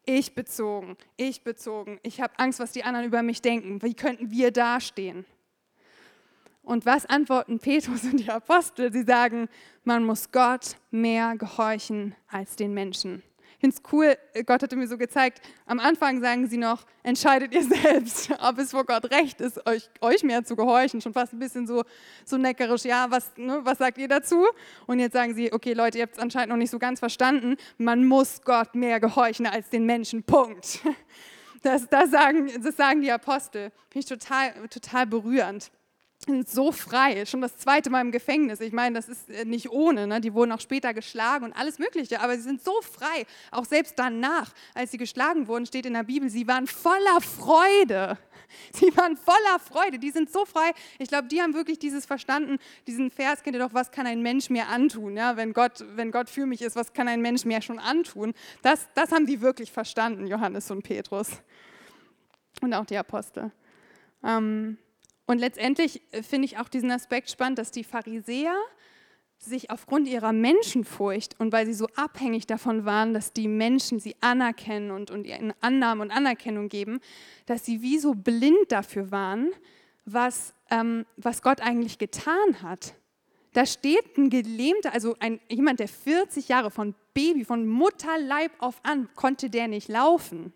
[0.06, 2.00] Ich bezogen, ich bezogen.
[2.04, 3.82] Ich habe Angst, was die anderen über mich denken.
[3.84, 5.26] Wie könnten wir dastehen?
[6.64, 8.92] Und was antworten Petrus und die Apostel?
[8.92, 9.48] Sie sagen,
[9.84, 13.24] man muss Gott mehr gehorchen als den Menschen.
[13.62, 17.64] Finde es cool, Gott hatte mir so gezeigt, am Anfang sagen sie noch, entscheidet ihr
[17.82, 21.00] selbst, ob es vor Gott recht ist, euch, euch mehr zu gehorchen.
[21.00, 21.84] Schon fast ein bisschen so,
[22.26, 24.46] so neckerisch, ja, was, ne, was sagt ihr dazu?
[24.88, 27.56] Und jetzt sagen sie, okay Leute, ihr habt es anscheinend noch nicht so ganz verstanden,
[27.78, 30.80] man muss Gott mehr gehorchen als den Menschen, Punkt.
[31.64, 33.72] Das, das, sagen, das sagen die Apostel.
[33.92, 35.72] Finde ich total, total berührend
[36.46, 38.60] so frei, schon das zweite Mal im Gefängnis.
[38.62, 40.22] Ich meine, das ist äh, nicht ohne, ne?
[40.22, 43.98] die wurden auch später geschlagen und alles Mögliche, aber sie sind so frei, auch selbst
[43.98, 48.18] danach, als sie geschlagen wurden, steht in der Bibel, sie waren voller Freude.
[48.74, 50.72] Sie waren voller Freude, die sind so frei.
[51.00, 54.22] Ich glaube, die haben wirklich dieses verstanden, diesen Vers kennt ihr doch, was kann ein
[54.22, 55.16] Mensch mir antun?
[55.16, 58.34] Ja, wenn, Gott, wenn Gott für mich ist, was kann ein Mensch mir schon antun?
[58.62, 61.30] Das, das haben die wirklich verstanden, Johannes und Petrus
[62.62, 63.54] und auch die Apostel.
[64.22, 64.78] Ähm,
[65.32, 68.54] und letztendlich äh, finde ich auch diesen Aspekt spannend, dass die Pharisäer
[69.40, 74.16] sich aufgrund ihrer Menschenfurcht und weil sie so abhängig davon waren, dass die Menschen sie
[74.22, 77.00] anerkennen und, und ihnen Annahme und Anerkennung geben,
[77.46, 79.52] dass sie wie so blind dafür waren,
[80.06, 82.94] was, ähm, was Gott eigentlich getan hat.
[83.54, 88.80] Da steht ein Gelähmter, also ein, jemand, der 40 Jahre von Baby, von Mutterleib auf
[88.84, 90.54] an, konnte der nicht laufen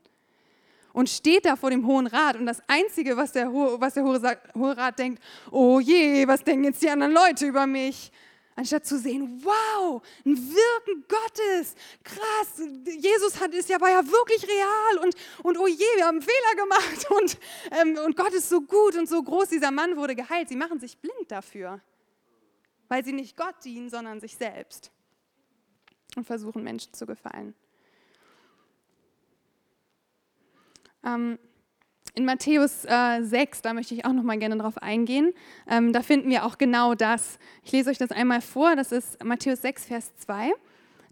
[0.95, 2.37] und steht da vor dem Hohen Rat.
[2.37, 6.81] Und das Einzige, was der, was der Hohe Rat denkt, oh je, was denken jetzt
[6.81, 8.13] die anderen Leute über mich?
[8.55, 14.47] Anstatt zu sehen, wow, ein Wirken Gottes, krass, Jesus hat, ist ja, war ja wirklich
[14.47, 17.37] real und, und oh je, wir haben einen Fehler gemacht und,
[17.71, 20.47] ähm, und Gott ist so gut und so groß, dieser Mann wurde geheilt.
[20.47, 21.81] Sie machen sich blind dafür,
[22.87, 24.91] weil sie nicht Gott dienen, sondern sich selbst
[26.15, 27.53] und versuchen Menschen zu gefallen.
[31.05, 31.37] Ähm,
[32.15, 35.33] in Matthäus äh, 6, da möchte ich auch noch mal gerne drauf eingehen,
[35.69, 37.39] ähm, da finden wir auch genau das.
[37.63, 40.53] Ich lese euch das einmal vor, das ist Matthäus 6, Vers 2.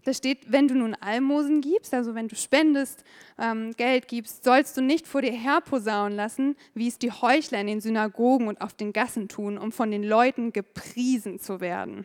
[0.04, 3.04] Da steht, wenn du nun Almosen gibst, also wenn du spendest,
[3.38, 7.66] ähm, Geld gibst, sollst du nicht vor dir herposaunen lassen, wie es die Heuchler in
[7.66, 12.04] den Synagogen und auf den Gassen tun, um von den Leuten gepriesen zu werden.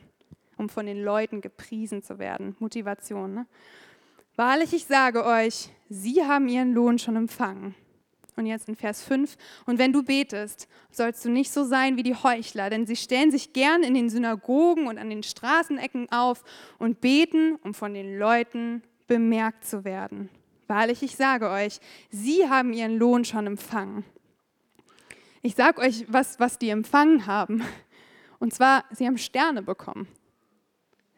[0.58, 2.56] Um von den Leuten gepriesen zu werden.
[2.60, 3.34] Motivation.
[3.34, 3.45] Ne?
[4.39, 7.75] Wahrlich, ich sage euch, sie haben ihren Lohn schon empfangen.
[8.38, 12.04] Und jetzt in Vers 5, und wenn du betest, sollst du nicht so sein wie
[12.04, 16.45] die Heuchler, denn sie stellen sich gern in den Synagogen und an den Straßenecken auf
[16.78, 20.30] und beten, um von den Leuten bemerkt zu werden.
[20.67, 24.06] Wahrlich, ich sage euch, sie haben ihren Lohn schon empfangen.
[25.41, 27.62] Ich sage euch, was, was die empfangen haben.
[28.39, 30.08] Und zwar, sie haben Sterne bekommen.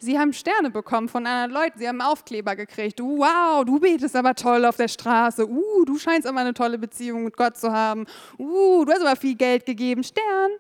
[0.04, 3.00] Sie haben Sterne bekommen von anderen Leuten, sie haben Aufkleber gekriegt.
[3.00, 5.48] Wow, du betest aber toll auf der Straße.
[5.48, 8.08] Uh, du scheinst aber eine tolle Beziehung mit Gott zu haben.
[8.40, 10.04] Uh, du hast aber viel Geld gegeben.
[10.04, 10.52] Stern.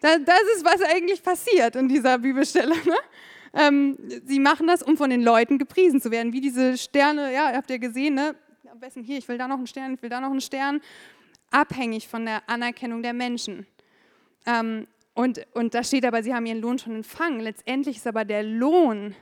[0.00, 0.18] Das,
[0.56, 2.74] ist, was eigentlich passiert in dieser Bibelstelle.
[2.84, 2.96] Ne?
[3.54, 3.96] Ähm,
[4.26, 6.34] sie machen das, um von den Leuten gepriesen zu werden.
[6.34, 8.36] Wie diese Sterne, ja, habt ihr gesehen, ne?
[8.70, 10.82] Am besten hier, ich will da noch einen Stern, ich will da noch einen Stern.
[11.50, 13.66] Abhängig von der Anerkennung der Menschen.
[14.46, 17.40] Ähm, und, und da steht aber, sie haben ihren Lohn schon empfangen.
[17.40, 19.14] Letztendlich ist aber der Lohn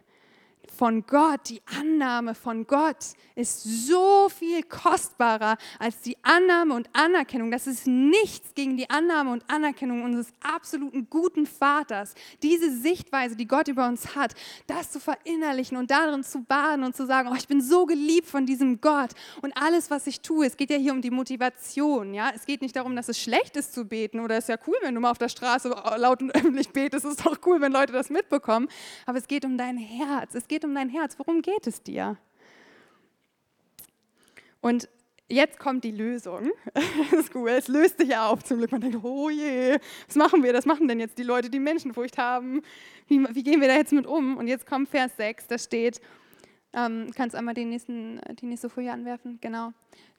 [0.71, 2.97] von Gott, die Annahme von Gott
[3.35, 7.51] ist so viel kostbarer als die Annahme und Anerkennung.
[7.51, 12.15] Das ist nichts gegen die Annahme und Anerkennung unseres absoluten guten Vaters.
[12.43, 14.35] Diese Sichtweise, die Gott über uns hat,
[14.67, 18.29] das zu verinnerlichen und darin zu baden und zu sagen, oh, ich bin so geliebt
[18.29, 19.11] von diesem Gott
[19.43, 22.15] und alles, was ich tue, es geht ja hier um die Motivation.
[22.15, 22.31] Ja?
[22.35, 24.77] Es geht nicht darum, dass es schlecht ist zu beten oder es ist ja cool,
[24.83, 27.05] wenn du mal auf der Straße laut und öffentlich betest.
[27.05, 28.69] Es ist doch cool, wenn Leute das mitbekommen.
[29.07, 30.35] Aber es geht um dein Herz.
[30.35, 31.17] Es geht geht um dein Herz.
[31.21, 32.17] Worum geht es dir?
[34.61, 34.89] Und
[35.29, 36.51] jetzt kommt die Lösung.
[37.11, 38.43] Das ist cool, es löst sich auf.
[38.43, 40.53] Zum Glück, man denkt, oh je, was machen wir?
[40.53, 42.63] Das machen denn jetzt die Leute, die Menschenfurcht haben.
[43.07, 44.37] Wie, wie gehen wir da jetzt mit um?
[44.37, 46.01] Und jetzt kommt Vers 6, da steht,
[46.73, 49.39] ähm, kannst einmal den nächsten, die nächste Folie anwerfen?
[49.41, 49.73] Genau.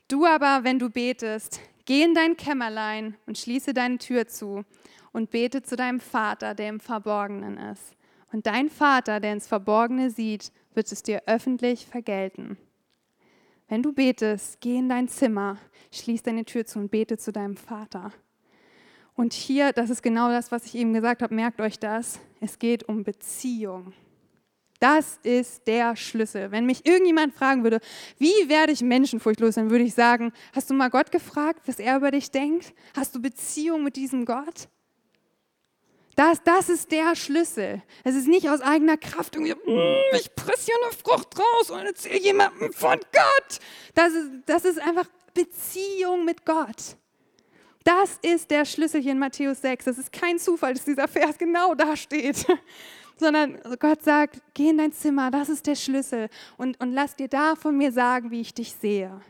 [0.08, 4.64] Du aber, wenn du betest, geh in dein Kämmerlein und schließe deine Tür zu
[5.12, 7.99] und bete zu deinem Vater, der im Verborgenen ist.
[8.32, 12.58] Und dein Vater, der ins Verborgene sieht, wird es dir öffentlich vergelten.
[13.68, 15.58] Wenn du betest, geh in dein Zimmer,
[15.92, 18.12] schließ deine Tür zu und bete zu deinem Vater.
[19.16, 22.58] Und hier, das ist genau das, was ich eben gesagt habe, merkt euch das, es
[22.58, 23.94] geht um Beziehung.
[24.80, 26.52] Das ist der Schlüssel.
[26.52, 27.80] Wenn mich irgendjemand fragen würde,
[28.18, 31.98] wie werde ich menschenfurchtlos, dann würde ich sagen, hast du mal Gott gefragt, was er
[31.98, 32.74] über dich denkt?
[32.96, 34.70] Hast du Beziehung mit diesem Gott?
[36.20, 37.82] Das, das ist der Schlüssel.
[38.04, 41.80] Es ist nicht aus eigener Kraft irgendwie, mm, ich presse hier eine Frucht raus und
[41.80, 43.60] erzähle jemandem von Gott.
[43.96, 46.98] Das ist, das ist einfach Beziehung mit Gott.
[47.86, 49.86] Das ist der Schlüssel hier in Matthäus 6.
[49.86, 52.46] Das ist kein Zufall, dass dieser Vers genau da steht.
[53.18, 56.28] sondern Gott sagt, geh in dein Zimmer, das ist der Schlüssel
[56.58, 59.22] und, und lass dir da von mir sagen, wie ich dich sehe.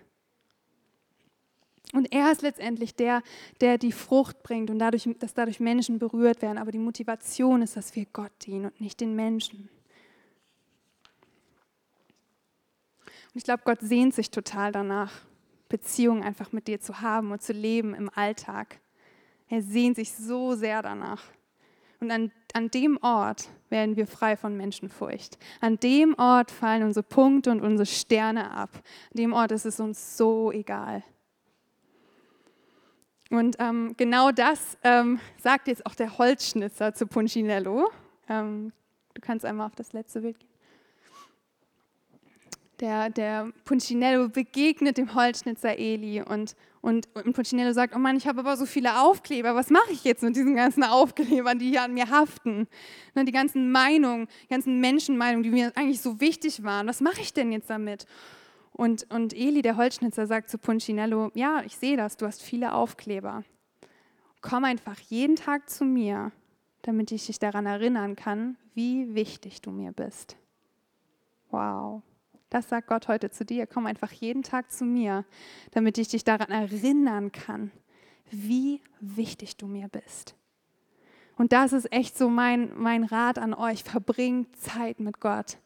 [1.94, 3.24] Und er ist letztendlich der,
[3.62, 6.60] der die Frucht bringt und dadurch, dass dadurch Menschen berührt werden.
[6.60, 9.70] Aber die Motivation ist, dass wir Gott dienen und nicht den Menschen.
[13.34, 15.22] Und ich glaube, Gott sehnt sich total danach,
[15.68, 18.80] Beziehungen einfach mit dir zu haben und zu leben im Alltag.
[19.50, 21.24] Er sehnt sich so sehr danach.
[22.00, 25.38] Und an, an dem Ort werden wir frei von Menschenfurcht.
[25.60, 28.70] An dem Ort fallen unsere Punkte und unsere Sterne ab.
[28.74, 31.04] An dem Ort ist es uns so egal.
[33.30, 37.90] Und ähm, genau das ähm, sagt jetzt auch der Holzschnitzer zu Punchinello.
[38.28, 38.72] Ähm,
[39.14, 40.50] du kannst einmal auf das letzte Bild gehen.
[42.80, 48.26] Der, der Punchinello begegnet dem Holzschnitzer Eli und, und, und Punchinello sagt, oh Mann, ich
[48.26, 51.84] habe aber so viele Aufkleber, was mache ich jetzt mit diesen ganzen Aufklebern, die hier
[51.84, 52.68] an mir haften?
[53.16, 57.20] Ne, die ganzen Meinungen, die ganzen Menschenmeinungen, die mir eigentlich so wichtig waren, was mache
[57.20, 58.06] ich denn jetzt damit?
[58.80, 62.74] Und, und Eli, der Holzschnitzer, sagt zu Punchinello, ja, ich sehe das, du hast viele
[62.74, 63.44] Aufkleber.
[64.40, 66.32] Komm einfach jeden Tag zu mir,
[66.84, 70.38] damit ich dich daran erinnern kann, wie wichtig du mir bist.
[71.52, 72.04] Wow.
[72.50, 73.68] Das sagt Gott heute zu dir.
[73.68, 75.26] Komm einfach jeden Tag zu mir,
[75.72, 77.72] damit ich dich daran erinnern kann,
[78.32, 80.36] wie wichtig du mir bist.
[81.36, 83.84] Und das ist echt so mein, mein Rat an euch.
[83.84, 85.58] Verbringt Zeit mit Gott.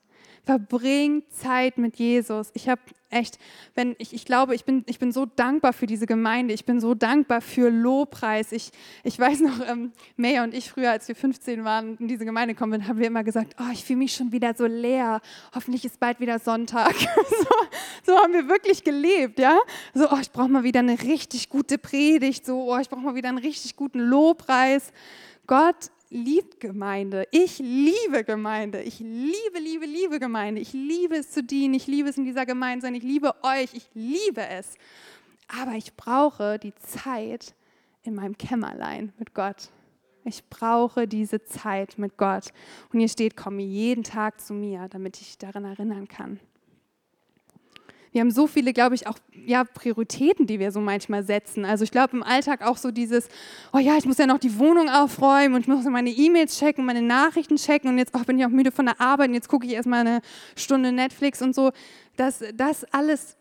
[0.45, 2.51] Verbringt Zeit mit Jesus.
[2.53, 3.37] Ich habe echt,
[3.75, 6.53] wenn ich, ich glaube, ich bin, ich bin so dankbar für diese Gemeinde.
[6.53, 8.51] Ich bin so dankbar für Lobpreis.
[8.51, 8.71] Ich,
[9.03, 12.55] ich weiß noch, ähm, Maya und ich früher, als wir 15 waren, in diese Gemeinde
[12.55, 15.21] gekommen haben wir immer gesagt, oh, ich fühle mich schon wieder so leer.
[15.55, 16.93] Hoffentlich ist bald wieder Sonntag.
[16.95, 17.47] so,
[18.05, 19.57] so haben wir wirklich gelebt, ja.
[19.93, 22.45] So, oh, ich brauche mal wieder eine richtig gute Predigt.
[22.45, 24.91] So, oh, ich brauche mal wieder einen richtig guten Lobpreis.
[25.47, 27.27] Gott liebt Gemeinde.
[27.31, 28.81] Ich liebe Gemeinde.
[28.83, 30.61] Ich liebe, liebe, liebe Gemeinde.
[30.61, 31.73] Ich liebe es zu dienen.
[31.73, 32.95] Ich liebe es in dieser Gemeinde sein.
[32.95, 33.73] Ich liebe euch.
[33.73, 34.75] Ich liebe es.
[35.47, 37.55] Aber ich brauche die Zeit
[38.03, 39.69] in meinem Kämmerlein mit Gott.
[40.23, 42.53] Ich brauche diese Zeit mit Gott.
[42.91, 46.39] Und hier steht, komme jeden Tag zu mir, damit ich daran erinnern kann.
[48.13, 51.65] Wir haben so viele, glaube ich, auch ja, Prioritäten, die wir so manchmal setzen.
[51.65, 53.27] Also ich glaube im Alltag auch so dieses,
[53.73, 56.85] oh ja, ich muss ja noch die Wohnung aufräumen und ich muss meine E-Mails checken,
[56.85, 59.49] meine Nachrichten checken und jetzt oh, bin ich auch müde von der Arbeit und jetzt
[59.49, 60.21] gucke ich erstmal eine
[60.55, 61.71] Stunde Netflix und so.
[62.15, 63.35] Das, das alles,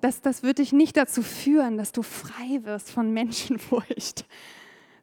[0.00, 4.26] das, das wird dich nicht dazu führen, dass du frei wirst von Menschenfurcht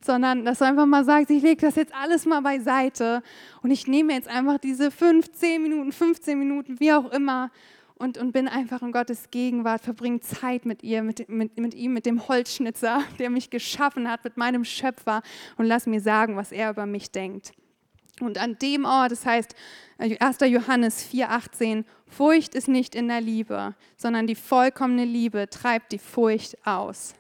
[0.04, 3.22] sondern dass du einfach mal sagst, ich lege das jetzt alles mal beiseite
[3.62, 7.52] und ich nehme jetzt einfach diese 15 Minuten, 15 Minuten, wie auch immer
[8.02, 11.94] und, und bin einfach in Gottes Gegenwart, verbringe Zeit mit ihr, mit, mit, mit ihm,
[11.94, 15.22] mit dem Holzschnitzer, der mich geschaffen hat, mit meinem Schöpfer
[15.58, 17.54] und lass mir sagen, was er über mich denkt.
[18.20, 19.56] Und an dem Ort, das heißt
[19.98, 20.38] 1.
[20.42, 26.58] Johannes 4,18, Furcht ist nicht in der Liebe, sondern die vollkommene Liebe treibt die Furcht
[26.66, 27.16] aus.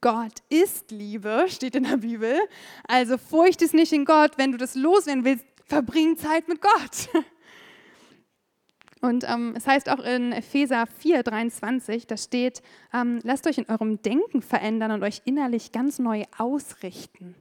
[0.00, 2.38] Gott ist Liebe, steht in der Bibel.
[2.86, 4.32] Also Furcht ist nicht in Gott.
[4.36, 7.08] Wenn du das loswerden willst, verbring Zeit mit Gott.
[9.00, 13.68] Und ähm, es heißt auch in Epheser 4, 23, da steht, ähm, lasst euch in
[13.68, 17.34] eurem Denken verändern und euch innerlich ganz neu ausrichten.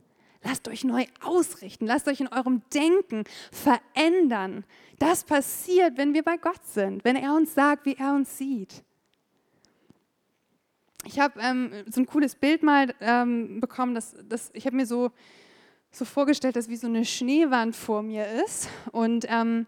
[0.43, 4.65] Lasst euch neu ausrichten, lasst euch in eurem Denken verändern.
[4.99, 8.83] Das passiert, wenn wir bei Gott sind, wenn er uns sagt, wie er uns sieht.
[11.05, 14.85] Ich habe ähm, so ein cooles Bild mal ähm, bekommen, dass, dass ich habe mir
[14.85, 15.11] so,
[15.91, 19.65] so vorgestellt, dass wie so eine Schneewand vor mir ist und ähm,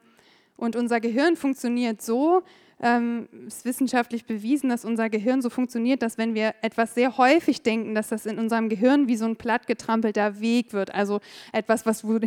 [0.60, 2.43] und unser Gehirn funktioniert so,
[2.82, 7.62] ähm, ist wissenschaftlich bewiesen, dass unser Gehirn so funktioniert, dass wenn wir etwas sehr häufig
[7.62, 10.93] denken, dass das in unserem Gehirn wie so ein plattgetrampelter Weg wird.
[10.93, 11.19] Also
[11.52, 12.19] etwas, was du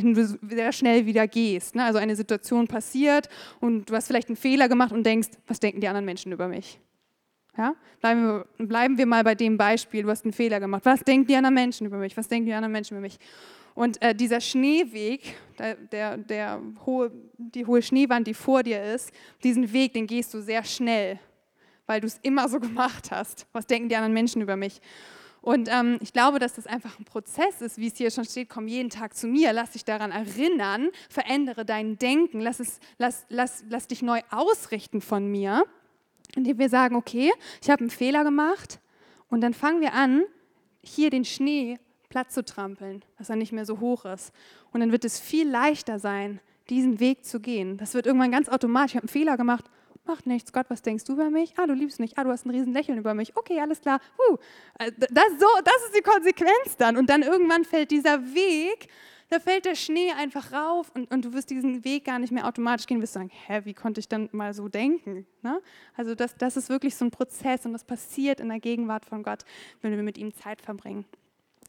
[0.50, 1.74] sehr schnell wieder gehst.
[1.74, 1.84] Ne?
[1.84, 3.28] Also eine Situation passiert
[3.60, 6.48] und du hast vielleicht einen Fehler gemacht und denkst, was denken die anderen Menschen über
[6.48, 6.78] mich?
[7.56, 7.74] Ja?
[8.00, 8.22] Bleiben,
[8.58, 10.82] wir, bleiben wir mal bei dem Beispiel, du hast einen Fehler gemacht.
[10.84, 12.16] Was denken die anderen Menschen über mich?
[12.16, 13.18] Was denken die anderen Menschen über mich?
[13.74, 15.36] Und äh, dieser Schneeweg,
[15.90, 20.42] der, der, hohe, die hohe Schneewand, die vor dir ist, diesen Weg, den gehst du
[20.42, 21.18] sehr schnell,
[21.86, 23.46] weil du es immer so gemacht hast.
[23.52, 24.80] Was denken die anderen Menschen über mich?
[25.40, 28.48] Und ähm, ich glaube, dass das einfach ein Prozess ist, wie es hier schon steht,
[28.48, 33.26] komm jeden Tag zu mir, lass dich daran erinnern, verändere dein Denken, lass, es, lass,
[33.28, 35.64] lass, lass dich neu ausrichten von mir,
[36.36, 38.78] indem wir sagen, okay, ich habe einen Fehler gemacht
[39.30, 40.22] und dann fangen wir an,
[40.80, 41.78] hier den Schnee
[42.12, 44.32] platt zu trampeln, dass er nicht mehr so hoch ist.
[44.70, 47.78] Und dann wird es viel leichter sein, diesen Weg zu gehen.
[47.78, 48.92] Das wird irgendwann ganz automatisch.
[48.92, 49.64] Ich habe einen Fehler gemacht,
[50.04, 50.52] macht nichts.
[50.52, 51.54] Gott, was denkst du über mich?
[51.56, 52.18] Ah, du liebst mich.
[52.18, 53.34] Ah, du hast ein riesen Lächeln über mich.
[53.34, 53.98] Okay, alles klar.
[54.28, 54.36] Uh,
[54.78, 56.98] das, so, das ist die Konsequenz dann.
[56.98, 58.88] Und dann irgendwann fällt dieser Weg,
[59.30, 62.46] da fällt der Schnee einfach rauf und, und du wirst diesen Weg gar nicht mehr
[62.46, 65.26] automatisch gehen, wirst sagen, hä, wie konnte ich dann mal so denken?
[65.40, 65.62] Ne?
[65.96, 69.22] Also das, das ist wirklich so ein Prozess und das passiert in der Gegenwart von
[69.22, 69.46] Gott,
[69.80, 71.06] wenn wir mit ihm Zeit verbringen.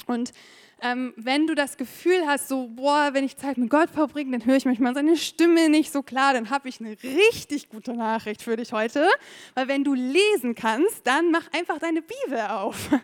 [0.07, 0.33] Und
[0.81, 4.45] ähm, wenn du das Gefühl hast, so, boah, wenn ich Zeit mit Gott verbringe, dann
[4.45, 8.41] höre ich manchmal seine Stimme nicht so klar, dann habe ich eine richtig gute Nachricht
[8.41, 9.07] für dich heute.
[9.55, 12.89] Weil wenn du lesen kannst, dann mach einfach deine Bibel auf.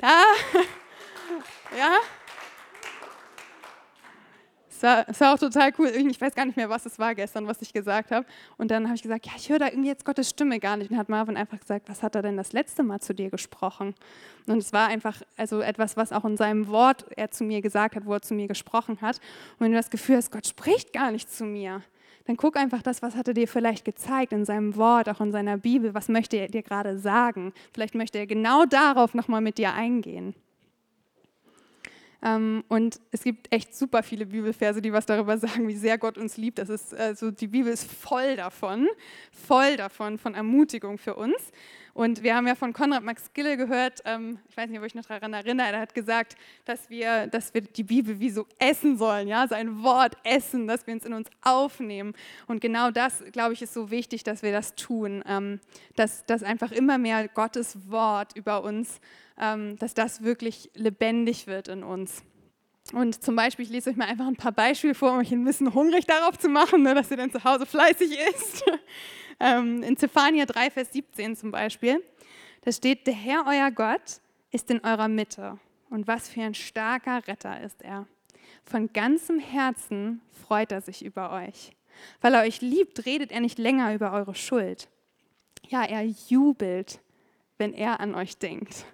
[0.00, 0.22] Da,
[1.76, 1.96] ja,
[4.78, 5.88] es war, es war auch total cool.
[5.88, 8.24] Ich weiß gar nicht mehr, was es war gestern, was ich gesagt habe.
[8.58, 10.92] Und dann habe ich gesagt, ja, ich höre da irgendwie jetzt Gottes Stimme gar nicht.
[10.92, 13.94] Und hat Marvin einfach gesagt, was hat er denn das letzte Mal zu dir gesprochen?
[14.46, 17.96] Und es war einfach also etwas, was auch in seinem Wort er zu mir gesagt
[17.96, 19.16] hat, wo er zu mir gesprochen hat.
[19.58, 21.82] Und wenn du das Gefühl hast, Gott spricht gar nicht zu mir,
[22.26, 25.32] dann guck einfach das, was hat er dir vielleicht gezeigt in seinem Wort, auch in
[25.32, 25.92] seiner Bibel.
[25.94, 27.52] Was möchte er dir gerade sagen?
[27.72, 30.36] Vielleicht möchte er genau darauf nochmal mit dir eingehen.
[32.22, 36.18] Ähm, und es gibt echt super viele Bibelverse, die was darüber sagen, wie sehr Gott
[36.18, 36.58] uns liebt.
[36.58, 38.88] Das ist, also die Bibel ist voll davon,
[39.30, 41.36] voll davon, von Ermutigung für uns.
[41.94, 44.94] Und wir haben ja von Konrad Max Gille gehört, ähm, ich weiß nicht, ob ich
[44.94, 48.96] noch daran erinnere, er hat gesagt, dass wir, dass wir die Bibel wie so essen
[48.96, 52.14] sollen, ja, sein Wort essen, dass wir uns in uns aufnehmen.
[52.46, 55.58] Und genau das, glaube ich, ist so wichtig, dass wir das tun, ähm,
[55.96, 59.00] dass, dass einfach immer mehr Gottes Wort über uns
[59.38, 62.22] dass das wirklich lebendig wird in uns.
[62.92, 65.44] Und zum Beispiel, ich lese euch mal einfach ein paar Beispiele vor, um euch ein
[65.44, 68.64] bisschen hungrig darauf zu machen, ne, dass ihr dann zu Hause fleißig isst.
[69.40, 72.02] ähm, in Zephania 3, Vers 17 zum Beispiel,
[72.62, 74.20] da steht, der Herr, euer Gott,
[74.50, 75.58] ist in eurer Mitte.
[75.90, 78.06] Und was für ein starker Retter ist er.
[78.64, 81.72] Von ganzem Herzen freut er sich über euch.
[82.20, 84.88] Weil er euch liebt, redet er nicht länger über eure Schuld.
[85.66, 87.00] Ja, er jubelt,
[87.58, 88.86] wenn er an euch denkt.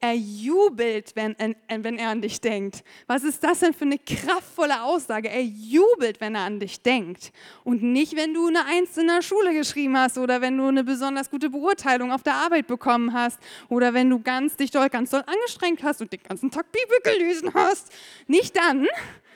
[0.00, 1.34] Er jubelt, wenn,
[1.68, 2.84] wenn er an dich denkt.
[3.08, 5.28] Was ist das denn für eine kraftvolle Aussage?
[5.28, 7.32] Er jubelt, wenn er an dich denkt.
[7.64, 10.84] Und nicht, wenn du eine Eins in der Schule geschrieben hast oder wenn du eine
[10.84, 15.10] besonders gute Beurteilung auf der Arbeit bekommen hast oder wenn du ganz, dich dort ganz
[15.10, 17.92] doll angestrengt hast und den ganzen Tag Bibel gelesen hast.
[18.28, 18.86] Nicht dann,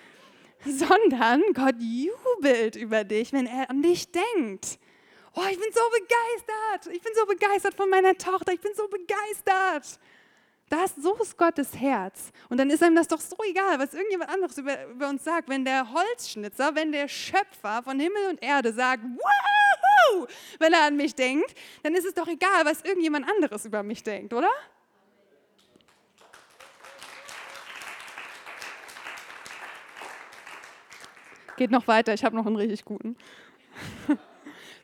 [0.64, 4.78] sondern Gott jubelt über dich, wenn er an dich denkt.
[5.34, 6.94] Oh, ich bin so begeistert.
[6.94, 8.52] Ich bin so begeistert von meiner Tochter.
[8.52, 9.98] Ich bin so begeistert.
[10.72, 12.32] Das, so ist Gottes Herz.
[12.48, 15.50] Und dann ist einem das doch so egal, was irgendjemand anderes über, über uns sagt.
[15.50, 20.26] Wenn der Holzschnitzer, wenn der Schöpfer von Himmel und Erde sagt, Woohoo!
[20.58, 24.02] wenn er an mich denkt, dann ist es doch egal, was irgendjemand anderes über mich
[24.02, 24.48] denkt, oder?
[31.58, 33.18] Geht noch weiter, ich habe noch einen richtig guten.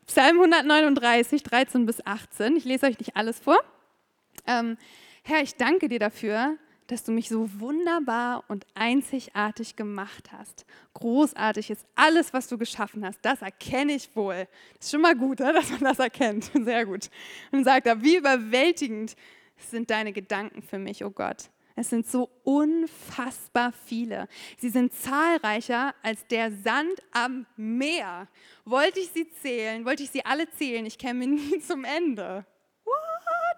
[0.07, 2.57] Psalm 139, 13 bis 18.
[2.57, 3.59] Ich lese euch nicht alles vor.
[4.47, 4.77] Ähm,
[5.29, 6.57] Herr, ich danke dir dafür,
[6.87, 10.65] dass du mich so wunderbar und einzigartig gemacht hast.
[10.95, 13.19] Großartig ist alles, was du geschaffen hast.
[13.21, 14.49] Das erkenne ich wohl.
[14.79, 16.51] Das ist schon mal gut, dass man das erkennt.
[16.55, 17.11] Sehr gut.
[17.53, 19.17] Und sagt er, wie überwältigend
[19.59, 21.51] sind deine Gedanken für mich, oh Gott.
[21.77, 24.29] Es sind so unfassbar viele.
[24.57, 28.29] Sie sind zahlreicher als der Sand am Meer.
[28.65, 32.47] Wollte ich sie zählen, wollte ich sie alle zählen, ich käme nie zum Ende.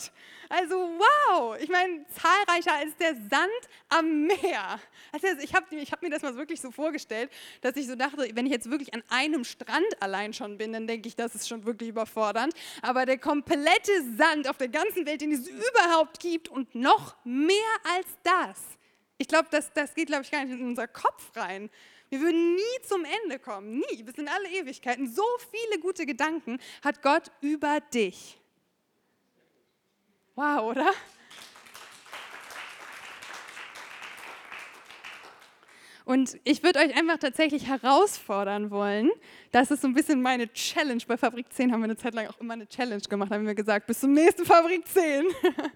[0.01, 0.13] What?
[0.49, 3.51] Also wow, ich meine, zahlreicher als der Sand
[3.89, 4.81] am Meer.
[5.13, 7.31] Also ich habe hab mir das mal wirklich so vorgestellt,
[7.61, 10.89] dass ich so dachte, wenn ich jetzt wirklich an einem Strand allein schon bin, dann
[10.89, 12.53] denke ich, das ist schon wirklich überfordernd.
[12.83, 17.57] Aber der komplette Sand auf der ganzen Welt, den es überhaupt gibt und noch mehr
[17.95, 18.59] als das.
[19.19, 21.71] Ich glaube, das, das geht, glaube ich, gar nicht in unser Kopf rein.
[22.09, 25.09] Wir würden nie zum Ende kommen, nie, bis in alle Ewigkeiten.
[25.09, 25.23] So
[25.53, 28.40] viele gute Gedanken hat Gott über dich.
[30.41, 30.91] Wow, oder?
[36.07, 39.11] Und ich würde euch einfach tatsächlich herausfordern wollen.
[39.53, 41.03] Das ist so ein bisschen meine Challenge.
[41.07, 43.31] Bei Fabrik 10 haben wir eine Zeit lang auch immer eine Challenge gemacht.
[43.31, 45.27] Da haben wir gesagt, bis zum nächsten Fabrik 10.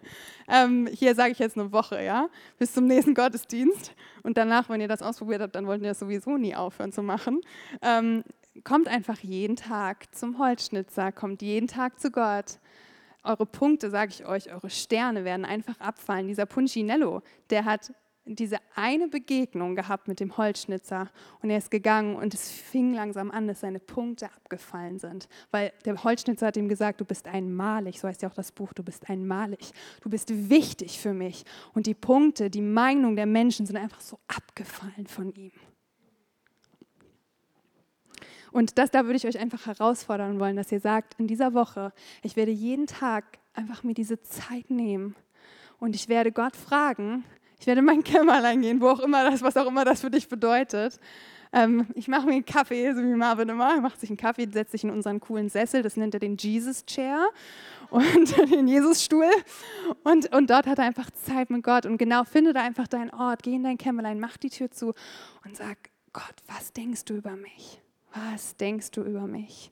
[0.48, 2.30] ähm, hier sage ich jetzt eine Woche, ja.
[2.58, 3.92] Bis zum nächsten Gottesdienst.
[4.22, 7.02] Und danach, wenn ihr das ausprobiert habt, dann wollten wir das sowieso nie aufhören zu
[7.02, 7.42] machen.
[7.82, 8.24] Ähm,
[8.64, 12.60] kommt einfach jeden Tag zum Holzschnitzer, kommt jeden Tag zu Gott
[13.24, 16.28] eure Punkte, sage ich euch, eure Sterne werden einfach abfallen.
[16.28, 17.92] Dieser Punchinello, der hat
[18.26, 21.10] diese eine Begegnung gehabt mit dem Holzschnitzer
[21.42, 25.72] und er ist gegangen und es fing langsam an, dass seine Punkte abgefallen sind, weil
[25.84, 28.82] der Holzschnitzer hat ihm gesagt, du bist einmalig, so heißt ja auch das Buch, du
[28.82, 31.44] bist einmalig, du bist wichtig für mich
[31.74, 35.52] und die Punkte, die Meinung der Menschen sind einfach so abgefallen von ihm.
[38.54, 41.92] Und das, da würde ich euch einfach herausfordern wollen, dass ihr sagt, in dieser Woche,
[42.22, 45.16] ich werde jeden Tag einfach mir diese Zeit nehmen
[45.80, 47.24] und ich werde Gott fragen,
[47.58, 50.10] ich werde in mein Kämmerlein gehen, wo auch immer das, was auch immer das für
[50.10, 51.00] dich bedeutet.
[51.52, 53.74] Ähm, ich mache mir einen Kaffee, so wie Marvin immer.
[53.74, 56.36] Er macht sich einen Kaffee, setzt sich in unseren coolen Sessel, das nennt er den
[56.36, 57.26] Jesus Chair
[57.90, 59.32] und den Jesus-Stuhl.
[60.04, 61.86] Und, und dort hat er einfach Zeit mit Gott.
[61.86, 64.94] Und genau, finde da einfach deinen Ort, geh in dein Kämmerlein, mach die Tür zu
[65.44, 65.76] und sag,
[66.12, 67.80] Gott, was denkst du über mich?
[68.14, 69.70] Was denkst du über mich?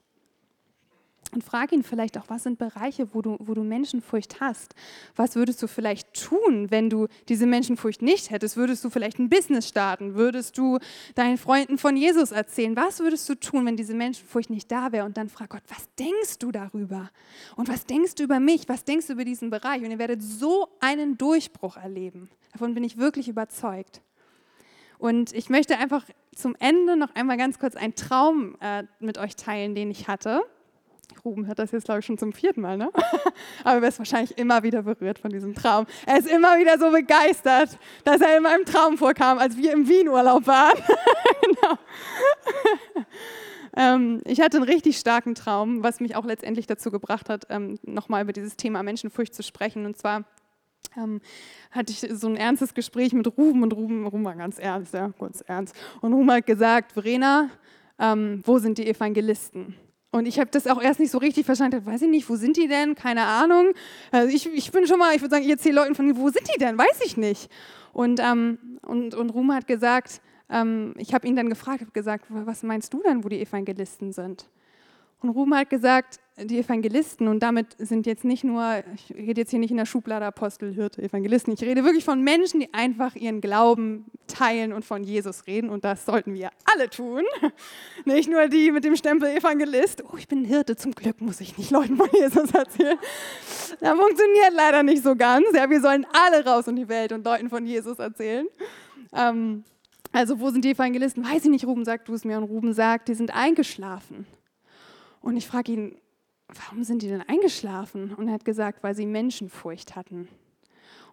[1.33, 4.75] Und frag ihn vielleicht auch, was sind Bereiche, wo du, wo du Menschenfurcht hast?
[5.15, 8.55] Was würdest du vielleicht tun, wenn du diese Menschenfurcht nicht hättest?
[8.55, 10.13] Würdest du vielleicht ein Business starten?
[10.13, 10.77] Würdest du
[11.15, 12.75] deinen Freunden von Jesus erzählen?
[12.75, 15.05] Was würdest du tun, wenn diese Menschenfurcht nicht da wäre?
[15.05, 17.09] Und dann frag Gott, was denkst du darüber?
[17.55, 18.69] Und was denkst du über mich?
[18.69, 19.81] Was denkst du über diesen Bereich?
[19.81, 22.29] Und ihr werdet so einen Durchbruch erleben.
[22.51, 24.01] Davon bin ich wirklich überzeugt.
[25.03, 29.35] Und ich möchte einfach zum Ende noch einmal ganz kurz einen Traum äh, mit euch
[29.35, 30.43] teilen, den ich hatte.
[31.25, 32.89] Ruben hört das jetzt, glaube ich, schon zum vierten Mal, ne?
[33.65, 35.87] Aber er ist wahrscheinlich immer wieder berührt von diesem Traum.
[36.05, 39.89] Er ist immer wieder so begeistert, dass er in meinem Traum vorkam, als wir im
[39.89, 40.77] Wien-Urlaub waren.
[41.41, 41.77] genau.
[43.75, 47.77] ähm, ich hatte einen richtig starken Traum, was mich auch letztendlich dazu gebracht hat, ähm,
[47.83, 49.85] nochmal über dieses Thema Menschenfurcht zu sprechen.
[49.85, 50.23] Und zwar
[50.97, 51.21] ähm,
[51.71, 55.09] hatte ich so ein ernstes Gespräch mit Ruben und Ruben, Ruben war ganz ernst, ja,
[55.17, 55.75] kurz ernst.
[56.01, 57.49] Und Ruben hat gesagt, Verena,
[57.99, 59.75] ähm, wo sind die Evangelisten?
[60.11, 61.83] Und ich habe das auch erst nicht so richtig verstanden.
[61.85, 62.93] Weiß ich nicht, wo sind die denn?
[62.93, 63.73] Keine Ahnung.
[64.11, 66.47] Also ich, ich bin schon mal, ich würde sagen, ich erzähle Leuten von, wo sind
[66.53, 66.77] die denn?
[66.77, 67.49] Weiß ich nicht.
[67.93, 70.21] Und, ähm, und, und Ruhm hat gesagt,
[70.51, 74.11] ähm, ich habe ihn dann gefragt, habe gesagt, was meinst du denn, wo die Evangelisten
[74.11, 74.49] sind?
[75.21, 79.51] Und Ruhm hat gesagt, die Evangelisten, und damit sind jetzt nicht nur, ich rede jetzt
[79.51, 83.15] hier nicht in der Schublade Apostel, Hirte, Evangelisten, ich rede wirklich von Menschen, die einfach
[83.15, 87.21] ihren Glauben teilen und von Jesus reden, und das sollten wir alle tun.
[88.05, 91.57] Nicht nur die mit dem Stempel Evangelist, oh, ich bin Hirte, zum Glück muss ich
[91.57, 92.97] nicht Leuten von Jesus erzählen.
[93.79, 95.45] Das funktioniert leider nicht so ganz.
[95.53, 98.47] Ja, wir sollen alle raus in die Welt und Leuten von Jesus erzählen.
[99.13, 99.63] Ähm,
[100.11, 101.23] also, wo sind die Evangelisten?
[101.23, 104.25] Weiß ich nicht, Ruben sagt du es mir, und Ruben sagt, die sind eingeschlafen.
[105.21, 105.95] Und ich frage ihn,
[106.47, 108.13] warum sind die denn eingeschlafen?
[108.13, 110.27] Und er hat gesagt, weil sie Menschenfurcht hatten.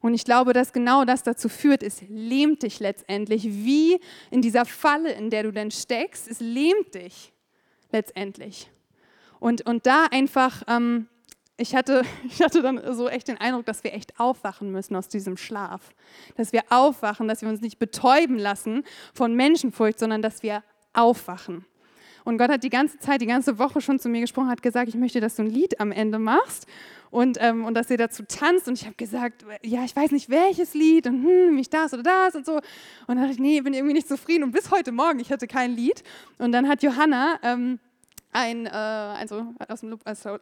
[0.01, 4.01] Und ich glaube, dass genau das dazu führt, es lähmt dich letztendlich, wie
[4.31, 7.33] in dieser Falle, in der du denn steckst, es lähmt dich
[7.93, 8.71] letztendlich.
[9.41, 11.09] Und, und da einfach, ähm,
[11.59, 15.09] ich, hatte, ich hatte dann so echt den Eindruck, dass wir echt aufwachen müssen aus
[15.09, 15.93] diesem Schlaf.
[16.37, 20.63] Dass wir aufwachen, dass wir uns nicht betäuben lassen von Menschenfurcht, sondern dass wir
[20.95, 21.67] aufwachen.
[22.25, 24.89] Und Gott hat die ganze Zeit, die ganze Woche schon zu mir gesprochen, hat gesagt,
[24.89, 26.67] ich möchte, dass du ein Lied am Ende machst
[27.11, 28.69] und, ähm, und dass ihr dazu tanzt.
[28.69, 32.03] Und ich habe gesagt, ja, ich weiß nicht welches Lied und hm, mich das oder
[32.03, 32.55] das und so.
[32.55, 32.63] Und
[33.09, 34.45] dann dachte ich, nee, bin irgendwie nicht zufrieden.
[34.45, 36.03] Und bis heute Morgen, ich hatte kein Lied.
[36.39, 37.79] Und dann hat Johanna, ähm,
[38.33, 39.91] ein, äh, also aus dem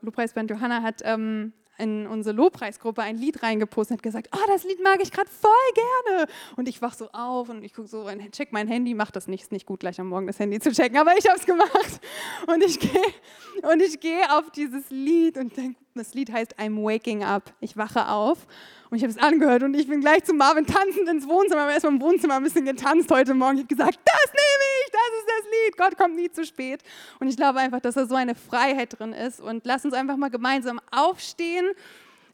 [0.03, 4.65] Lobpreisband Johanna hat ähm, in unsere Lobpreisgruppe ein Lied reingepostet und hat gesagt, oh, das
[4.65, 6.27] Lied mag ich gerade voll gerne.
[6.57, 9.45] Und ich wach so auf und ich gucke so, check mein Handy, mach das nicht,
[9.45, 12.01] ist nicht gut, gleich am Morgen das Handy zu checken, aber ich habe es gemacht.
[12.47, 16.83] Und ich gehe und ich gehe auf dieses Lied und denke, das Lied heißt I'm
[16.83, 17.53] Waking Up.
[17.61, 18.47] Ich wache auf
[18.91, 21.63] und ich habe es angehört und ich bin gleich zu Marvin tanzend ins Wohnzimmer.
[21.63, 23.57] Haben erstmal im Wohnzimmer ein bisschen getanzt heute Morgen.
[23.57, 25.77] Ich habe gesagt, das nehme ich, das ist das Lied.
[25.77, 26.81] Gott kommt nie zu spät.
[27.21, 29.41] Und ich glaube einfach, dass da so eine Freiheit drin ist.
[29.41, 31.67] Und lass uns einfach mal gemeinsam aufstehen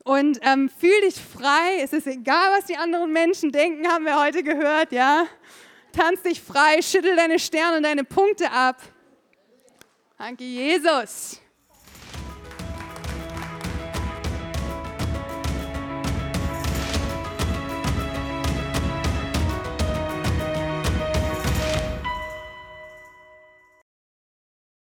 [0.05, 1.81] und ähm, fühl dich frei.
[1.83, 5.27] Es ist egal, was die anderen Menschen denken, haben wir heute gehört, ja.
[5.93, 8.77] Tanz dich frei, schüttel deine Sterne und deine Punkte ab.
[10.19, 11.41] Danke, Jesus.